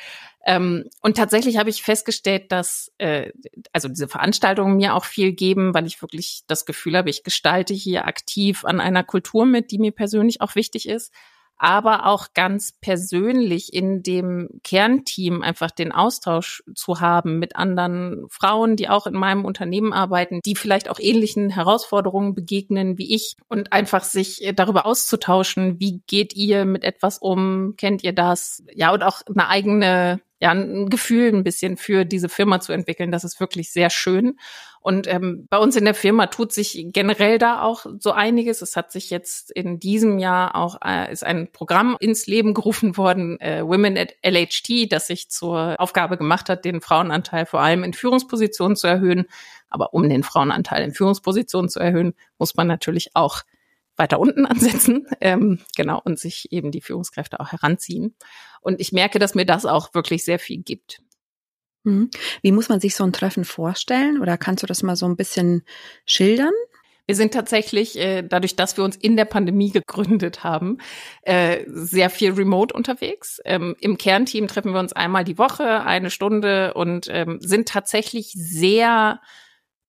Ähm, 0.44 0.88
und 1.00 1.16
tatsächlich 1.16 1.56
habe 1.56 1.70
ich 1.70 1.82
festgestellt, 1.82 2.52
dass 2.52 2.92
äh, 2.98 3.32
also 3.72 3.88
diese 3.88 4.08
Veranstaltungen 4.08 4.76
mir 4.76 4.94
auch 4.94 5.04
viel 5.04 5.32
geben, 5.32 5.74
weil 5.74 5.86
ich 5.86 6.00
wirklich 6.00 6.42
das 6.46 6.64
Gefühl 6.64 6.96
habe, 6.96 7.10
ich 7.10 7.24
gestalte 7.24 7.74
hier 7.74 8.06
aktiv 8.06 8.64
an 8.64 8.80
einer 8.80 9.04
Kultur 9.04 9.46
mit, 9.46 9.72
die 9.72 9.78
mir 9.78 9.92
persönlich 9.92 10.40
auch 10.40 10.54
wichtig 10.54 10.88
ist 10.88 11.12
aber 11.56 12.06
auch 12.06 12.28
ganz 12.34 12.72
persönlich 12.80 13.72
in 13.72 14.02
dem 14.02 14.48
Kernteam 14.64 15.42
einfach 15.42 15.70
den 15.70 15.92
Austausch 15.92 16.62
zu 16.74 17.00
haben 17.00 17.38
mit 17.38 17.56
anderen 17.56 18.26
Frauen, 18.30 18.76
die 18.76 18.88
auch 18.88 19.06
in 19.06 19.14
meinem 19.14 19.44
Unternehmen 19.44 19.92
arbeiten, 19.92 20.40
die 20.44 20.56
vielleicht 20.56 20.90
auch 20.90 20.98
ähnlichen 20.98 21.50
Herausforderungen 21.50 22.34
begegnen 22.34 22.98
wie 22.98 23.14
ich 23.14 23.36
und 23.48 23.72
einfach 23.72 24.04
sich 24.04 24.52
darüber 24.54 24.86
auszutauschen, 24.86 25.78
wie 25.78 26.02
geht 26.06 26.34
ihr 26.34 26.64
mit 26.64 26.84
etwas 26.84 27.18
um, 27.18 27.74
kennt 27.76 28.02
ihr 28.02 28.12
das? 28.12 28.62
Ja, 28.74 28.92
und 28.92 29.02
auch 29.02 29.22
eine 29.26 29.48
eigene 29.48 30.20
ja, 30.42 30.50
ein 30.50 30.90
Gefühl 30.90 31.28
ein 31.28 31.44
bisschen 31.44 31.76
für 31.76 32.04
diese 32.04 32.28
Firma 32.28 32.58
zu 32.58 32.72
entwickeln. 32.72 33.12
Das 33.12 33.22
ist 33.22 33.38
wirklich 33.38 33.70
sehr 33.70 33.90
schön. 33.90 34.40
Und 34.80 35.06
ähm, 35.06 35.46
bei 35.48 35.56
uns 35.56 35.76
in 35.76 35.84
der 35.84 35.94
Firma 35.94 36.26
tut 36.26 36.52
sich 36.52 36.86
generell 36.88 37.38
da 37.38 37.62
auch 37.62 37.86
so 38.00 38.10
einiges. 38.10 38.60
Es 38.60 38.74
hat 38.74 38.90
sich 38.90 39.10
jetzt 39.10 39.52
in 39.52 39.78
diesem 39.78 40.18
Jahr 40.18 40.56
auch 40.56 40.78
äh, 40.84 41.12
ist 41.12 41.22
ein 41.22 41.52
Programm 41.52 41.96
ins 42.00 42.26
Leben 42.26 42.54
gerufen 42.54 42.96
worden, 42.96 43.40
äh, 43.40 43.62
Women 43.64 43.96
at 43.96 44.16
LHT, 44.26 44.90
das 44.90 45.06
sich 45.06 45.30
zur 45.30 45.76
Aufgabe 45.78 46.16
gemacht 46.16 46.48
hat, 46.48 46.64
den 46.64 46.80
Frauenanteil 46.80 47.46
vor 47.46 47.60
allem 47.60 47.84
in 47.84 47.92
Führungspositionen 47.92 48.74
zu 48.74 48.88
erhöhen. 48.88 49.26
Aber 49.70 49.94
um 49.94 50.08
den 50.08 50.24
Frauenanteil 50.24 50.82
in 50.82 50.92
Führungspositionen 50.92 51.70
zu 51.70 51.78
erhöhen, 51.78 52.14
muss 52.38 52.56
man 52.56 52.66
natürlich 52.66 53.14
auch 53.14 53.42
weiter 54.02 54.20
unten 54.20 54.44
ansetzen, 54.52 55.06
ähm, 55.20 55.60
genau, 55.76 56.00
und 56.04 56.18
sich 56.18 56.52
eben 56.52 56.70
die 56.70 56.80
Führungskräfte 56.80 57.40
auch 57.40 57.52
heranziehen. 57.52 58.14
Und 58.60 58.80
ich 58.80 58.92
merke, 58.92 59.18
dass 59.18 59.34
mir 59.34 59.46
das 59.46 59.64
auch 59.64 59.94
wirklich 59.94 60.24
sehr 60.24 60.38
viel 60.38 60.62
gibt. 60.62 61.00
Mhm. 61.84 62.10
Wie 62.42 62.52
muss 62.52 62.68
man 62.68 62.80
sich 62.80 62.94
so 62.94 63.04
ein 63.04 63.12
Treffen 63.12 63.44
vorstellen? 63.44 64.20
Oder 64.20 64.36
kannst 64.36 64.62
du 64.62 64.66
das 64.66 64.82
mal 64.82 64.96
so 64.96 65.06
ein 65.06 65.16
bisschen 65.16 65.62
schildern? 66.04 66.52
Wir 67.06 67.16
sind 67.16 67.34
tatsächlich, 67.34 67.98
äh, 67.98 68.22
dadurch, 68.22 68.54
dass 68.54 68.76
wir 68.76 68.84
uns 68.84 68.94
in 68.96 69.16
der 69.16 69.24
Pandemie 69.24 69.70
gegründet 69.70 70.44
haben, 70.44 70.78
äh, 71.22 71.64
sehr 71.66 72.10
viel 72.10 72.32
remote 72.32 72.74
unterwegs. 72.74 73.40
Ähm, 73.44 73.74
Im 73.80 73.98
Kernteam 73.98 74.46
treffen 74.46 74.72
wir 74.72 74.78
uns 74.78 74.92
einmal 74.92 75.24
die 75.24 75.38
Woche, 75.38 75.82
eine 75.82 76.10
Stunde 76.10 76.74
und 76.74 77.08
ähm, 77.10 77.38
sind 77.40 77.68
tatsächlich 77.68 78.32
sehr 78.34 79.20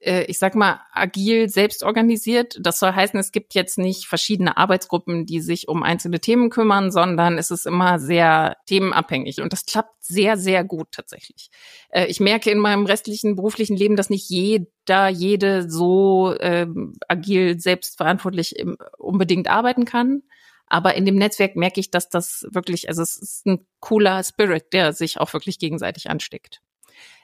ich 0.04 0.38
sag 0.38 0.56
mal, 0.56 0.82
agil 0.92 1.50
selbst 1.50 1.84
organisiert. 1.84 2.58
Das 2.60 2.80
soll 2.80 2.92
heißen, 2.92 3.20
es 3.20 3.32
gibt 3.32 3.54
jetzt 3.54 3.78
nicht 3.78 4.06
verschiedene 4.06 4.58
Arbeitsgruppen, 4.58 5.26
die 5.26 5.40
sich 5.40 5.68
um 5.68 5.82
einzelne 5.82 6.20
Themen 6.20 6.50
kümmern, 6.50 6.92
sondern 6.92 7.38
es 7.38 7.52
ist 7.52 7.66
immer 7.66 8.00
sehr 8.00 8.58
themenabhängig. 8.66 9.42
Und 9.42 9.54
das 9.54 9.66
klappt 9.66 10.04
sehr, 10.04 10.38
sehr 10.38 10.64
gut 10.64 10.92
tatsächlich. 10.92 11.50
Äh, 11.90 12.08
ich 12.08 12.20
merke 12.20 12.52
in 12.52 12.60
meinem 12.60 12.86
restlichen 12.86 13.36
beruflichen 13.36 13.78
Leben, 13.78 13.96
dass 13.96 14.10
nicht 14.10 14.30
jeder, 14.30 15.08
jede 15.08 15.70
so 15.70 16.34
äh, 16.34 16.68
agil 17.08 17.60
selbstverantwortlich 17.60 18.58
im, 18.58 18.78
unbedingt 18.98 19.48
arbeiten 19.48 19.86
kann. 19.86 20.24
Aber 20.68 20.96
in 20.96 21.06
dem 21.06 21.16
Netzwerk 21.16 21.56
merke 21.56 21.80
ich, 21.80 21.92
dass 21.92 22.10
das 22.10 22.46
wirklich, 22.50 22.90
also 22.90 23.02
es 23.02 23.16
ist 23.16 23.46
ein 23.46 23.66
cooler 23.80 24.24
Spirit, 24.24 24.74
der 24.74 24.94
sich 24.94 25.20
auch 25.20 25.32
wirklich 25.34 25.60
gegenseitig 25.60 26.10
ansteckt. 26.10 26.62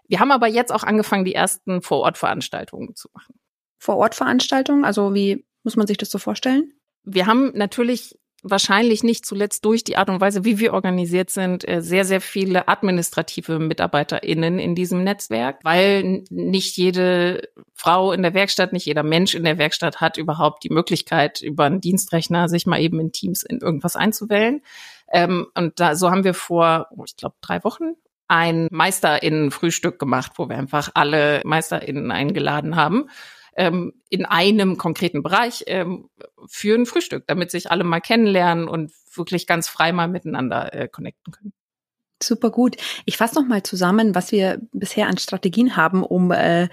Wir 0.10 0.20
haben 0.20 0.32
aber 0.32 0.48
jetzt 0.48 0.74
auch 0.74 0.84
angefangen, 0.84 1.24
die 1.24 1.36
ersten 1.36 1.82
Vorortveranstaltungen 1.82 2.96
zu 2.96 3.10
machen. 3.14 3.36
Vorortveranstaltungen? 3.78 4.84
Also 4.84 5.14
wie 5.14 5.46
muss 5.64 5.76
man 5.76 5.88
sich 5.88 5.98
das 5.98 6.10
so 6.10 6.18
vorstellen? 6.18 6.74
Wir 7.04 7.28
haben 7.28 7.52
natürlich 7.54 8.20
wahrscheinlich 8.42 9.04
nicht 9.04 9.26
zuletzt 9.26 9.66
durch 9.66 9.84
die 9.84 9.98
Art 9.98 10.10
und 10.10 10.20
Weise, 10.20 10.46
wie 10.46 10.60
wir 10.60 10.74
organisiert 10.74 11.30
sind, 11.30 11.68
äh, 11.68 11.82
sehr, 11.82 12.06
sehr 12.06 12.22
viele 12.22 12.68
administrative 12.68 13.60
MitarbeiterInnen 13.60 14.58
in 14.58 14.76
diesem 14.76 15.04
Netzwerk, 15.04 15.60
weil 15.64 16.24
nicht 16.30 16.78
jede 16.78 17.50
Frau 17.76 18.12
in 18.12 18.24
der 18.24 18.34
Werkstatt, 18.34 18.74
nicht 18.74 18.86
jeder 18.86 19.04
Mensch 19.04 19.36
in 19.36 19.44
der 19.44 19.58
Werkstatt 19.58 20.02
hat 20.02 20.18
überhaupt 20.18 20.64
die 20.64 20.70
Möglichkeit, 20.70 21.42
über 21.42 21.66
einen 21.66 21.82
Dienstrechner 21.82 22.50
sich 22.50 22.66
mal 22.66 22.82
eben 22.82 23.00
in 23.00 23.12
Teams 23.12 23.44
in 23.44 23.60
irgendwas 23.60 23.96
einzuwählen. 23.96 24.62
Ähm, 25.12 25.48
und 25.54 25.80
da, 25.80 25.96
so 25.96 26.10
haben 26.10 26.24
wir 26.24 26.34
vor, 26.34 26.88
oh, 26.96 27.04
ich 27.06 27.16
glaube, 27.16 27.36
drei 27.42 27.64
Wochen 27.64 27.96
ein 28.30 28.70
MeisterInnen-Frühstück 28.72 30.00
gemacht, 30.00 30.34
wo 30.36 30.48
wir 30.48 30.58
einfach 30.58 30.92
alle 30.94 31.42
MeisterInnen 31.44 32.12
eingeladen 32.12 32.78
haben 32.78 33.10
ähm, 33.60 33.94
in 34.10 34.26
einem 34.26 34.78
konkreten 34.78 35.22
Bereich 35.22 35.66
ähm, 35.68 36.10
für 36.48 36.76
ein 36.76 36.86
Frühstück, 36.86 37.26
damit 37.28 37.52
sich 37.52 37.70
alle 37.70 37.84
mal 37.84 38.00
kennenlernen 38.00 38.70
und 38.70 38.92
wirklich 39.14 39.48
ganz 39.48 39.68
frei 39.68 39.92
mal 39.92 40.08
miteinander 40.08 40.74
äh, 40.74 40.88
connecten 40.88 41.34
können. 41.34 41.54
Super 42.24 42.52
gut. 42.52 42.78
Ich 43.06 43.18
fasse 43.18 43.36
noch 43.36 43.48
mal 43.48 43.64
zusammen, 43.64 44.16
was 44.16 44.32
wir 44.32 44.62
bisher 44.72 45.08
an 45.08 45.18
Strategien 45.18 45.76
haben, 45.76 46.04
um 46.04 46.32
äh, 46.32 46.70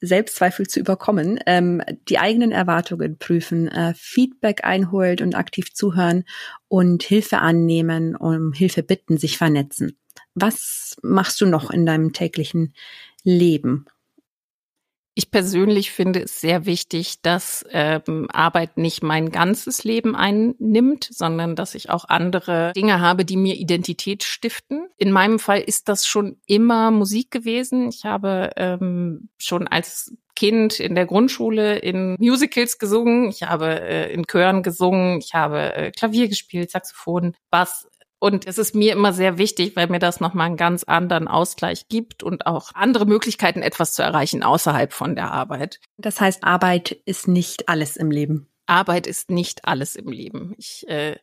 Selbstzweifel 0.00 0.66
zu 0.66 0.80
überkommen. 0.80 1.40
Ähm, 1.46 1.82
die 2.08 2.18
eigenen 2.18 2.52
Erwartungen 2.52 3.18
prüfen, 3.18 3.68
äh, 3.68 3.94
Feedback 3.96 4.64
einholt 4.64 5.22
und 5.22 5.34
aktiv 5.34 5.72
zuhören 5.72 6.24
und 6.68 7.02
Hilfe 7.02 7.38
annehmen, 7.38 8.16
um 8.16 8.52
Hilfe 8.52 8.82
bitten, 8.82 9.16
sich 9.16 9.38
vernetzen. 9.38 9.98
Was 10.40 10.96
machst 11.02 11.40
du 11.40 11.46
noch 11.46 11.70
in 11.70 11.86
deinem 11.86 12.12
täglichen 12.12 12.74
Leben? 13.22 13.86
Ich 15.18 15.32
persönlich 15.32 15.90
finde 15.90 16.22
es 16.22 16.40
sehr 16.40 16.64
wichtig, 16.64 17.22
dass 17.22 17.64
ähm, 17.70 18.28
Arbeit 18.32 18.76
nicht 18.76 19.02
mein 19.02 19.32
ganzes 19.32 19.82
Leben 19.82 20.14
einnimmt, 20.14 21.08
sondern 21.10 21.56
dass 21.56 21.74
ich 21.74 21.90
auch 21.90 22.04
andere 22.04 22.72
Dinge 22.76 23.00
habe, 23.00 23.24
die 23.24 23.36
mir 23.36 23.56
Identität 23.56 24.22
stiften. 24.22 24.86
In 24.96 25.10
meinem 25.10 25.40
Fall 25.40 25.60
ist 25.60 25.88
das 25.88 26.06
schon 26.06 26.36
immer 26.46 26.92
Musik 26.92 27.32
gewesen. 27.32 27.88
Ich 27.88 28.04
habe 28.04 28.52
ähm, 28.54 29.28
schon 29.38 29.66
als 29.66 30.14
Kind 30.36 30.78
in 30.78 30.94
der 30.94 31.06
Grundschule 31.06 31.78
in 31.78 32.14
Musicals 32.20 32.78
gesungen, 32.78 33.28
ich 33.28 33.42
habe 33.42 33.80
äh, 33.80 34.12
in 34.12 34.24
Chören 34.24 34.62
gesungen, 34.62 35.18
ich 35.18 35.34
habe 35.34 35.74
äh, 35.74 35.90
Klavier 35.90 36.28
gespielt, 36.28 36.70
Saxophon, 36.70 37.34
Bass. 37.50 37.88
Und 38.20 38.46
es 38.46 38.58
ist 38.58 38.74
mir 38.74 38.92
immer 38.92 39.12
sehr 39.12 39.38
wichtig, 39.38 39.76
weil 39.76 39.86
mir 39.88 40.00
das 40.00 40.20
nochmal 40.20 40.46
einen 40.46 40.56
ganz 40.56 40.82
anderen 40.84 41.28
Ausgleich 41.28 41.88
gibt 41.88 42.22
und 42.22 42.46
auch 42.46 42.70
andere 42.74 43.06
Möglichkeiten, 43.06 43.62
etwas 43.62 43.92
zu 43.92 44.02
erreichen 44.02 44.42
außerhalb 44.42 44.92
von 44.92 45.14
der 45.14 45.30
Arbeit. 45.30 45.80
Das 45.98 46.20
heißt, 46.20 46.42
Arbeit 46.42 46.90
ist 47.04 47.28
nicht 47.28 47.68
alles 47.68 47.96
im 47.96 48.10
Leben. 48.10 48.48
Arbeit 48.66 49.06
ist 49.06 49.30
nicht 49.30 49.64
alles 49.66 49.94
im 49.94 50.08
Leben. 50.08 50.54
Ich 50.58 50.86
äh, 50.88 51.16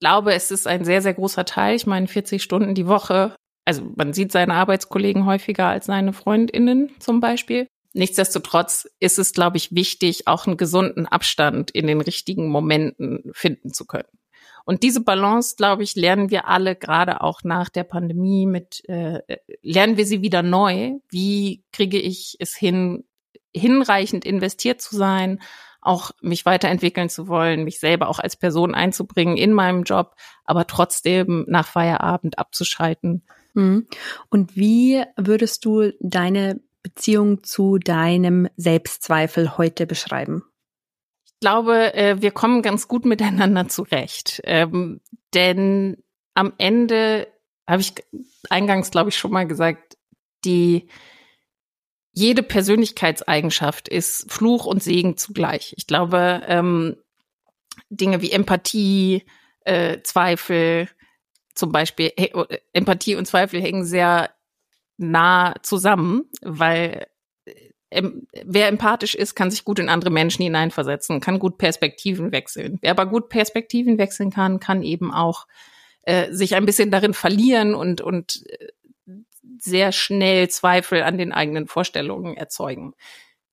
glaube, 0.00 0.34
es 0.34 0.50
ist 0.50 0.66
ein 0.66 0.84
sehr, 0.84 1.02
sehr 1.02 1.14
großer 1.14 1.44
Teil. 1.44 1.74
Ich 1.74 1.86
meine, 1.86 2.06
40 2.06 2.42
Stunden 2.42 2.74
die 2.74 2.86
Woche. 2.86 3.34
Also 3.64 3.82
man 3.96 4.12
sieht 4.12 4.30
seine 4.30 4.54
Arbeitskollegen 4.54 5.26
häufiger 5.26 5.66
als 5.66 5.86
seine 5.86 6.12
Freundinnen 6.12 6.90
zum 7.00 7.20
Beispiel. 7.20 7.66
Nichtsdestotrotz 7.92 8.88
ist 9.00 9.18
es, 9.18 9.32
glaube 9.32 9.56
ich, 9.56 9.74
wichtig, 9.74 10.28
auch 10.28 10.46
einen 10.46 10.58
gesunden 10.58 11.06
Abstand 11.06 11.70
in 11.70 11.86
den 11.86 12.00
richtigen 12.00 12.48
Momenten 12.48 13.30
finden 13.32 13.72
zu 13.72 13.86
können. 13.86 14.08
Und 14.66 14.82
diese 14.82 15.00
Balance, 15.00 15.54
glaube 15.56 15.84
ich, 15.84 15.94
lernen 15.94 16.28
wir 16.28 16.48
alle 16.48 16.74
gerade 16.74 17.20
auch 17.20 17.44
nach 17.44 17.68
der 17.68 17.84
Pandemie 17.84 18.46
mit, 18.46 18.82
äh, 18.88 19.20
lernen 19.62 19.96
wir 19.96 20.04
sie 20.04 20.22
wieder 20.22 20.42
neu. 20.42 20.94
Wie 21.08 21.62
kriege 21.72 22.00
ich 22.00 22.36
es 22.40 22.56
hin, 22.56 23.04
hinreichend 23.54 24.24
investiert 24.24 24.80
zu 24.82 24.96
sein, 24.96 25.40
auch 25.80 26.10
mich 26.20 26.44
weiterentwickeln 26.46 27.08
zu 27.08 27.28
wollen, 27.28 27.62
mich 27.62 27.78
selber 27.78 28.08
auch 28.08 28.18
als 28.18 28.34
Person 28.34 28.74
einzubringen 28.74 29.36
in 29.36 29.52
meinem 29.52 29.84
Job, 29.84 30.16
aber 30.44 30.66
trotzdem 30.66 31.44
nach 31.46 31.68
Feierabend 31.68 32.40
abzuschalten. 32.40 33.22
Mhm. 33.54 33.86
Und 34.30 34.56
wie 34.56 35.04
würdest 35.16 35.64
du 35.64 35.92
deine 36.00 36.60
Beziehung 36.82 37.44
zu 37.44 37.78
deinem 37.78 38.48
Selbstzweifel 38.56 39.58
heute 39.58 39.86
beschreiben? 39.86 40.42
Glaube, 41.40 41.94
äh, 41.94 42.20
wir 42.20 42.30
kommen 42.30 42.62
ganz 42.62 42.88
gut 42.88 43.04
miteinander 43.04 43.68
zurecht. 43.68 44.40
Ähm, 44.44 45.00
denn 45.34 46.02
am 46.34 46.52
Ende 46.58 47.28
habe 47.68 47.82
ich 47.82 47.94
eingangs, 48.50 48.90
glaube 48.90 49.10
ich, 49.10 49.16
schon 49.16 49.32
mal 49.32 49.46
gesagt, 49.46 49.96
die 50.44 50.88
jede 52.12 52.42
Persönlichkeitseigenschaft 52.42 53.88
ist 53.88 54.32
Fluch 54.32 54.64
und 54.64 54.82
Segen 54.82 55.16
zugleich. 55.18 55.74
Ich 55.76 55.86
glaube, 55.86 56.42
ähm, 56.46 56.96
Dinge 57.90 58.22
wie 58.22 58.30
Empathie, 58.32 59.24
äh, 59.64 60.00
Zweifel, 60.02 60.88
zum 61.54 61.72
Beispiel 61.72 62.12
äh, 62.16 62.58
Empathie 62.72 63.16
und 63.16 63.26
Zweifel 63.26 63.60
hängen 63.60 63.84
sehr 63.84 64.30
nah 64.96 65.54
zusammen, 65.62 66.24
weil 66.40 67.06
wer 67.90 68.68
empathisch 68.68 69.14
ist, 69.14 69.34
kann 69.34 69.50
sich 69.50 69.64
gut 69.64 69.78
in 69.78 69.88
andere 69.88 70.10
Menschen 70.10 70.42
hineinversetzen, 70.42 71.20
kann 71.20 71.38
gut 71.38 71.56
Perspektiven 71.58 72.32
wechseln. 72.32 72.78
Wer 72.82 72.90
aber 72.90 73.06
gut 73.06 73.28
Perspektiven 73.28 73.98
wechseln 73.98 74.30
kann, 74.30 74.58
kann 74.58 74.82
eben 74.82 75.12
auch 75.12 75.46
äh, 76.02 76.32
sich 76.32 76.54
ein 76.54 76.66
bisschen 76.66 76.90
darin 76.90 77.14
verlieren 77.14 77.74
und, 77.74 78.00
und 78.00 78.42
äh, 78.48 78.68
sehr 79.58 79.92
schnell 79.92 80.48
Zweifel 80.48 81.02
an 81.02 81.18
den 81.18 81.32
eigenen 81.32 81.68
Vorstellungen 81.68 82.36
erzeugen. 82.36 82.94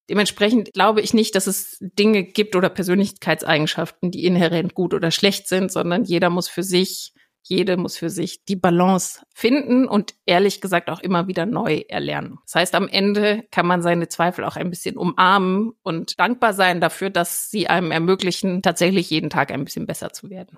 Dementsprechend 0.09 0.73
glaube 0.73 1.01
ich 1.01 1.13
nicht, 1.13 1.35
dass 1.35 1.47
es 1.47 1.77
Dinge 1.79 2.23
gibt 2.23 2.55
oder 2.55 2.69
Persönlichkeitseigenschaften, 2.69 4.11
die 4.11 4.25
inhärent 4.25 4.73
gut 4.73 4.93
oder 4.93 5.11
schlecht 5.11 5.47
sind, 5.47 5.71
sondern 5.71 6.03
jeder 6.03 6.29
muss 6.29 6.49
für 6.49 6.63
sich 6.63 7.13
jede 7.43 7.77
muss 7.77 7.97
für 7.97 8.09
sich 8.09 8.45
die 8.45 8.55
Balance 8.55 9.21
finden 9.33 9.87
und 9.87 10.15
ehrlich 10.25 10.61
gesagt 10.61 10.89
auch 10.89 11.01
immer 11.01 11.27
wieder 11.27 11.45
neu 11.45 11.83
erlernen. 11.89 12.39
Das 12.45 12.55
heißt, 12.55 12.75
am 12.75 12.87
Ende 12.87 13.43
kann 13.51 13.67
man 13.67 13.81
seine 13.81 14.07
Zweifel 14.07 14.45
auch 14.45 14.55
ein 14.55 14.69
bisschen 14.69 14.97
umarmen 14.97 15.73
und 15.83 16.19
dankbar 16.19 16.53
sein 16.53 16.79
dafür, 16.79 17.09
dass 17.09 17.51
sie 17.51 17.67
einem 17.67 17.91
ermöglichen, 17.91 18.61
tatsächlich 18.61 19.09
jeden 19.09 19.29
Tag 19.29 19.51
ein 19.51 19.65
bisschen 19.65 19.85
besser 19.85 20.13
zu 20.13 20.29
werden. 20.29 20.57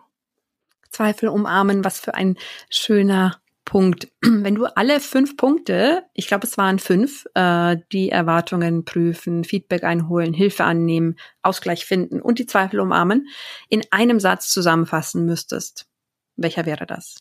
Zweifel 0.92 1.30
umarmen, 1.30 1.84
was 1.84 2.00
für 2.00 2.14
ein 2.14 2.38
schöner 2.70 3.42
Punkt. 3.66 4.08
Wenn 4.22 4.56
du 4.56 4.66
alle 4.66 5.00
fünf 5.00 5.38
Punkte, 5.38 6.04
ich 6.14 6.28
glaube 6.28 6.46
es 6.46 6.58
waren 6.58 6.78
fünf, 6.78 7.26
äh, 7.34 7.78
die 7.92 8.10
Erwartungen 8.10 8.86
prüfen, 8.86 9.44
Feedback 9.44 9.84
einholen, 9.84 10.34
Hilfe 10.34 10.64
annehmen, 10.64 11.18
Ausgleich 11.42 11.86
finden 11.86 12.22
und 12.22 12.38
die 12.38 12.46
Zweifel 12.46 12.80
umarmen, 12.80 13.28
in 13.70 13.82
einem 13.90 14.20
Satz 14.20 14.50
zusammenfassen 14.50 15.26
müsstest, 15.26 15.88
welcher 16.36 16.66
wäre 16.66 16.86
das? 16.86 17.18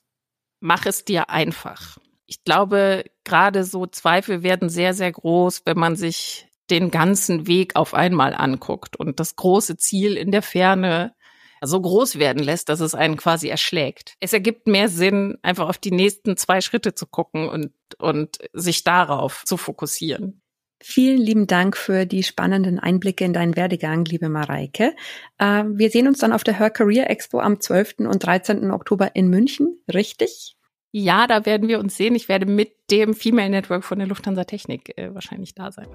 Mach 0.60 0.86
es 0.86 1.04
dir 1.04 1.30
einfach. 1.30 1.98
Ich 2.26 2.42
glaube, 2.44 3.04
gerade 3.24 3.64
so 3.64 3.86
Zweifel 3.86 4.42
werden 4.42 4.68
sehr, 4.68 4.94
sehr 4.94 5.12
groß, 5.12 5.62
wenn 5.66 5.78
man 5.78 5.96
sich 5.96 6.48
den 6.70 6.90
ganzen 6.90 7.46
Weg 7.46 7.76
auf 7.76 7.92
einmal 7.92 8.34
anguckt 8.34 8.96
und 8.96 9.20
das 9.20 9.36
große 9.36 9.76
Ziel 9.76 10.16
in 10.16 10.30
der 10.30 10.42
Ferne 10.42 11.14
so 11.60 11.80
groß 11.80 12.18
werden 12.18 12.42
lässt, 12.42 12.68
dass 12.68 12.80
es 12.80 12.94
einen 12.94 13.16
quasi 13.16 13.48
erschlägt. 13.48 14.14
Es 14.20 14.32
ergibt 14.32 14.66
mehr 14.66 14.88
Sinn, 14.88 15.38
einfach 15.42 15.68
auf 15.68 15.78
die 15.78 15.90
nächsten 15.90 16.36
zwei 16.36 16.60
Schritte 16.60 16.94
zu 16.94 17.06
gucken 17.06 17.48
und, 17.48 17.72
und 17.98 18.38
sich 18.52 18.84
darauf 18.84 19.44
zu 19.44 19.56
fokussieren. 19.56 20.42
Vielen 20.86 21.16
lieben 21.16 21.46
Dank 21.46 21.78
für 21.78 22.04
die 22.04 22.22
spannenden 22.22 22.78
Einblicke 22.78 23.24
in 23.24 23.32
deinen 23.32 23.56
Werdegang, 23.56 24.04
liebe 24.04 24.28
Mareike. 24.28 24.94
Äh, 25.38 25.64
wir 25.66 25.88
sehen 25.88 26.06
uns 26.06 26.18
dann 26.18 26.30
auf 26.30 26.44
der 26.44 26.58
Her 26.58 26.68
Career 26.68 27.08
Expo 27.08 27.40
am 27.40 27.58
12. 27.58 28.00
und 28.00 28.22
13. 28.22 28.70
Oktober 28.70 29.16
in 29.16 29.28
München, 29.28 29.78
richtig? 29.92 30.58
Ja, 30.92 31.26
da 31.26 31.46
werden 31.46 31.68
wir 31.68 31.78
uns 31.78 31.96
sehen. 31.96 32.14
Ich 32.14 32.28
werde 32.28 32.44
mit 32.44 32.74
dem 32.90 33.14
Female 33.14 33.48
Network 33.48 33.82
von 33.82 33.98
der 33.98 34.06
Lufthansa 34.08 34.44
Technik 34.44 34.92
äh, 34.98 35.14
wahrscheinlich 35.14 35.54
da 35.54 35.72
sein. 35.72 35.88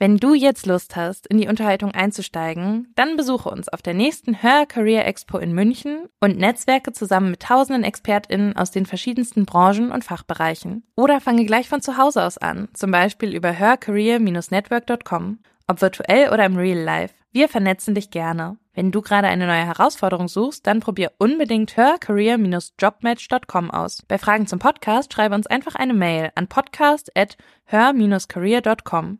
Wenn 0.00 0.16
du 0.16 0.32
jetzt 0.32 0.66
Lust 0.66 0.94
hast, 0.94 1.26
in 1.26 1.38
die 1.38 1.48
Unterhaltung 1.48 1.90
einzusteigen, 1.90 2.92
dann 2.94 3.16
besuche 3.16 3.50
uns 3.50 3.68
auf 3.68 3.82
der 3.82 3.94
nächsten 3.94 4.32
Her 4.32 4.64
Career 4.64 5.04
Expo 5.06 5.38
in 5.38 5.52
München 5.52 6.08
und 6.20 6.38
Netzwerke 6.38 6.92
zusammen 6.92 7.32
mit 7.32 7.42
tausenden 7.42 7.82
ExpertInnen 7.82 8.56
aus 8.56 8.70
den 8.70 8.86
verschiedensten 8.86 9.44
Branchen 9.44 9.90
und 9.90 10.04
Fachbereichen. 10.04 10.84
Oder 10.94 11.20
fange 11.20 11.44
gleich 11.46 11.68
von 11.68 11.82
zu 11.82 11.96
Hause 11.96 12.22
aus 12.22 12.38
an, 12.38 12.68
zum 12.74 12.92
Beispiel 12.92 13.34
über 13.34 13.50
hercareer-network.com, 13.50 15.40
ob 15.66 15.80
virtuell 15.80 16.32
oder 16.32 16.44
im 16.44 16.56
Real 16.56 16.78
Life. 16.78 17.14
Wir 17.32 17.48
vernetzen 17.48 17.96
dich 17.96 18.10
gerne. 18.10 18.56
Wenn 18.74 18.92
du 18.92 19.02
gerade 19.02 19.26
eine 19.26 19.48
neue 19.48 19.66
Herausforderung 19.66 20.28
suchst, 20.28 20.64
dann 20.68 20.78
probier 20.78 21.10
unbedingt 21.18 21.76
hercareer-jobmatch.com 21.76 23.72
aus. 23.72 24.04
Bei 24.06 24.18
Fragen 24.18 24.46
zum 24.46 24.60
Podcast 24.60 25.12
schreibe 25.12 25.34
uns 25.34 25.48
einfach 25.48 25.74
eine 25.74 25.94
Mail 25.94 26.30
an 26.36 26.46
podcast 26.46 27.10
at 27.16 27.36
her-career.com. 27.64 29.18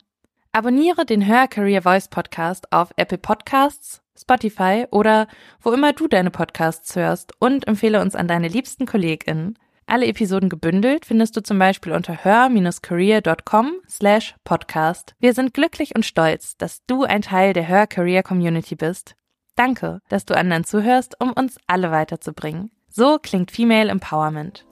Abonniere 0.53 1.05
den 1.05 1.27
Hör 1.27 1.47
Career 1.47 1.83
Voice 1.83 2.09
Podcast 2.09 2.73
auf 2.73 2.91
Apple 2.97 3.19
Podcasts, 3.19 4.01
Spotify 4.19 4.87
oder 4.91 5.29
wo 5.61 5.73
immer 5.73 5.93
du 5.93 6.09
deine 6.09 6.31
Podcasts 6.31 6.97
hörst 6.97 7.33
und 7.39 7.69
empfehle 7.69 8.01
uns 8.01 8.15
an 8.17 8.29
deine 8.29 8.49
liebsten 8.49 8.87
KollegInnen. 8.87 9.59
Alle 9.87 10.07
Episoden 10.07 10.49
gebündelt 10.49 11.05
findest 11.05 11.37
du 11.37 11.43
zum 11.43 11.59
Beispiel 11.59 11.93
unter 11.93 12.25
hör-career.com 12.25 13.73
slash 13.89 14.37
podcast. 14.45 15.15
Wir 15.19 15.35
sind 15.35 15.53
glücklich 15.53 15.95
und 15.95 16.07
stolz, 16.07 16.57
dass 16.57 16.85
du 16.87 17.05
ein 17.05 17.23
Teil 17.23 17.53
der 17.53 17.69
Hör 17.69 17.87
Career 17.87 18.23
Community 18.23 18.75
bist. 18.75 19.17
Danke, 19.55 20.01
dass 20.09 20.25
du 20.25 20.35
anderen 20.35 20.65
zuhörst, 20.65 21.21
um 21.21 21.33
uns 21.33 21.59
alle 21.67 21.91
weiterzubringen. 21.91 22.71
So 22.89 23.19
klingt 23.19 23.51
Female 23.51 23.91
Empowerment. 23.91 24.65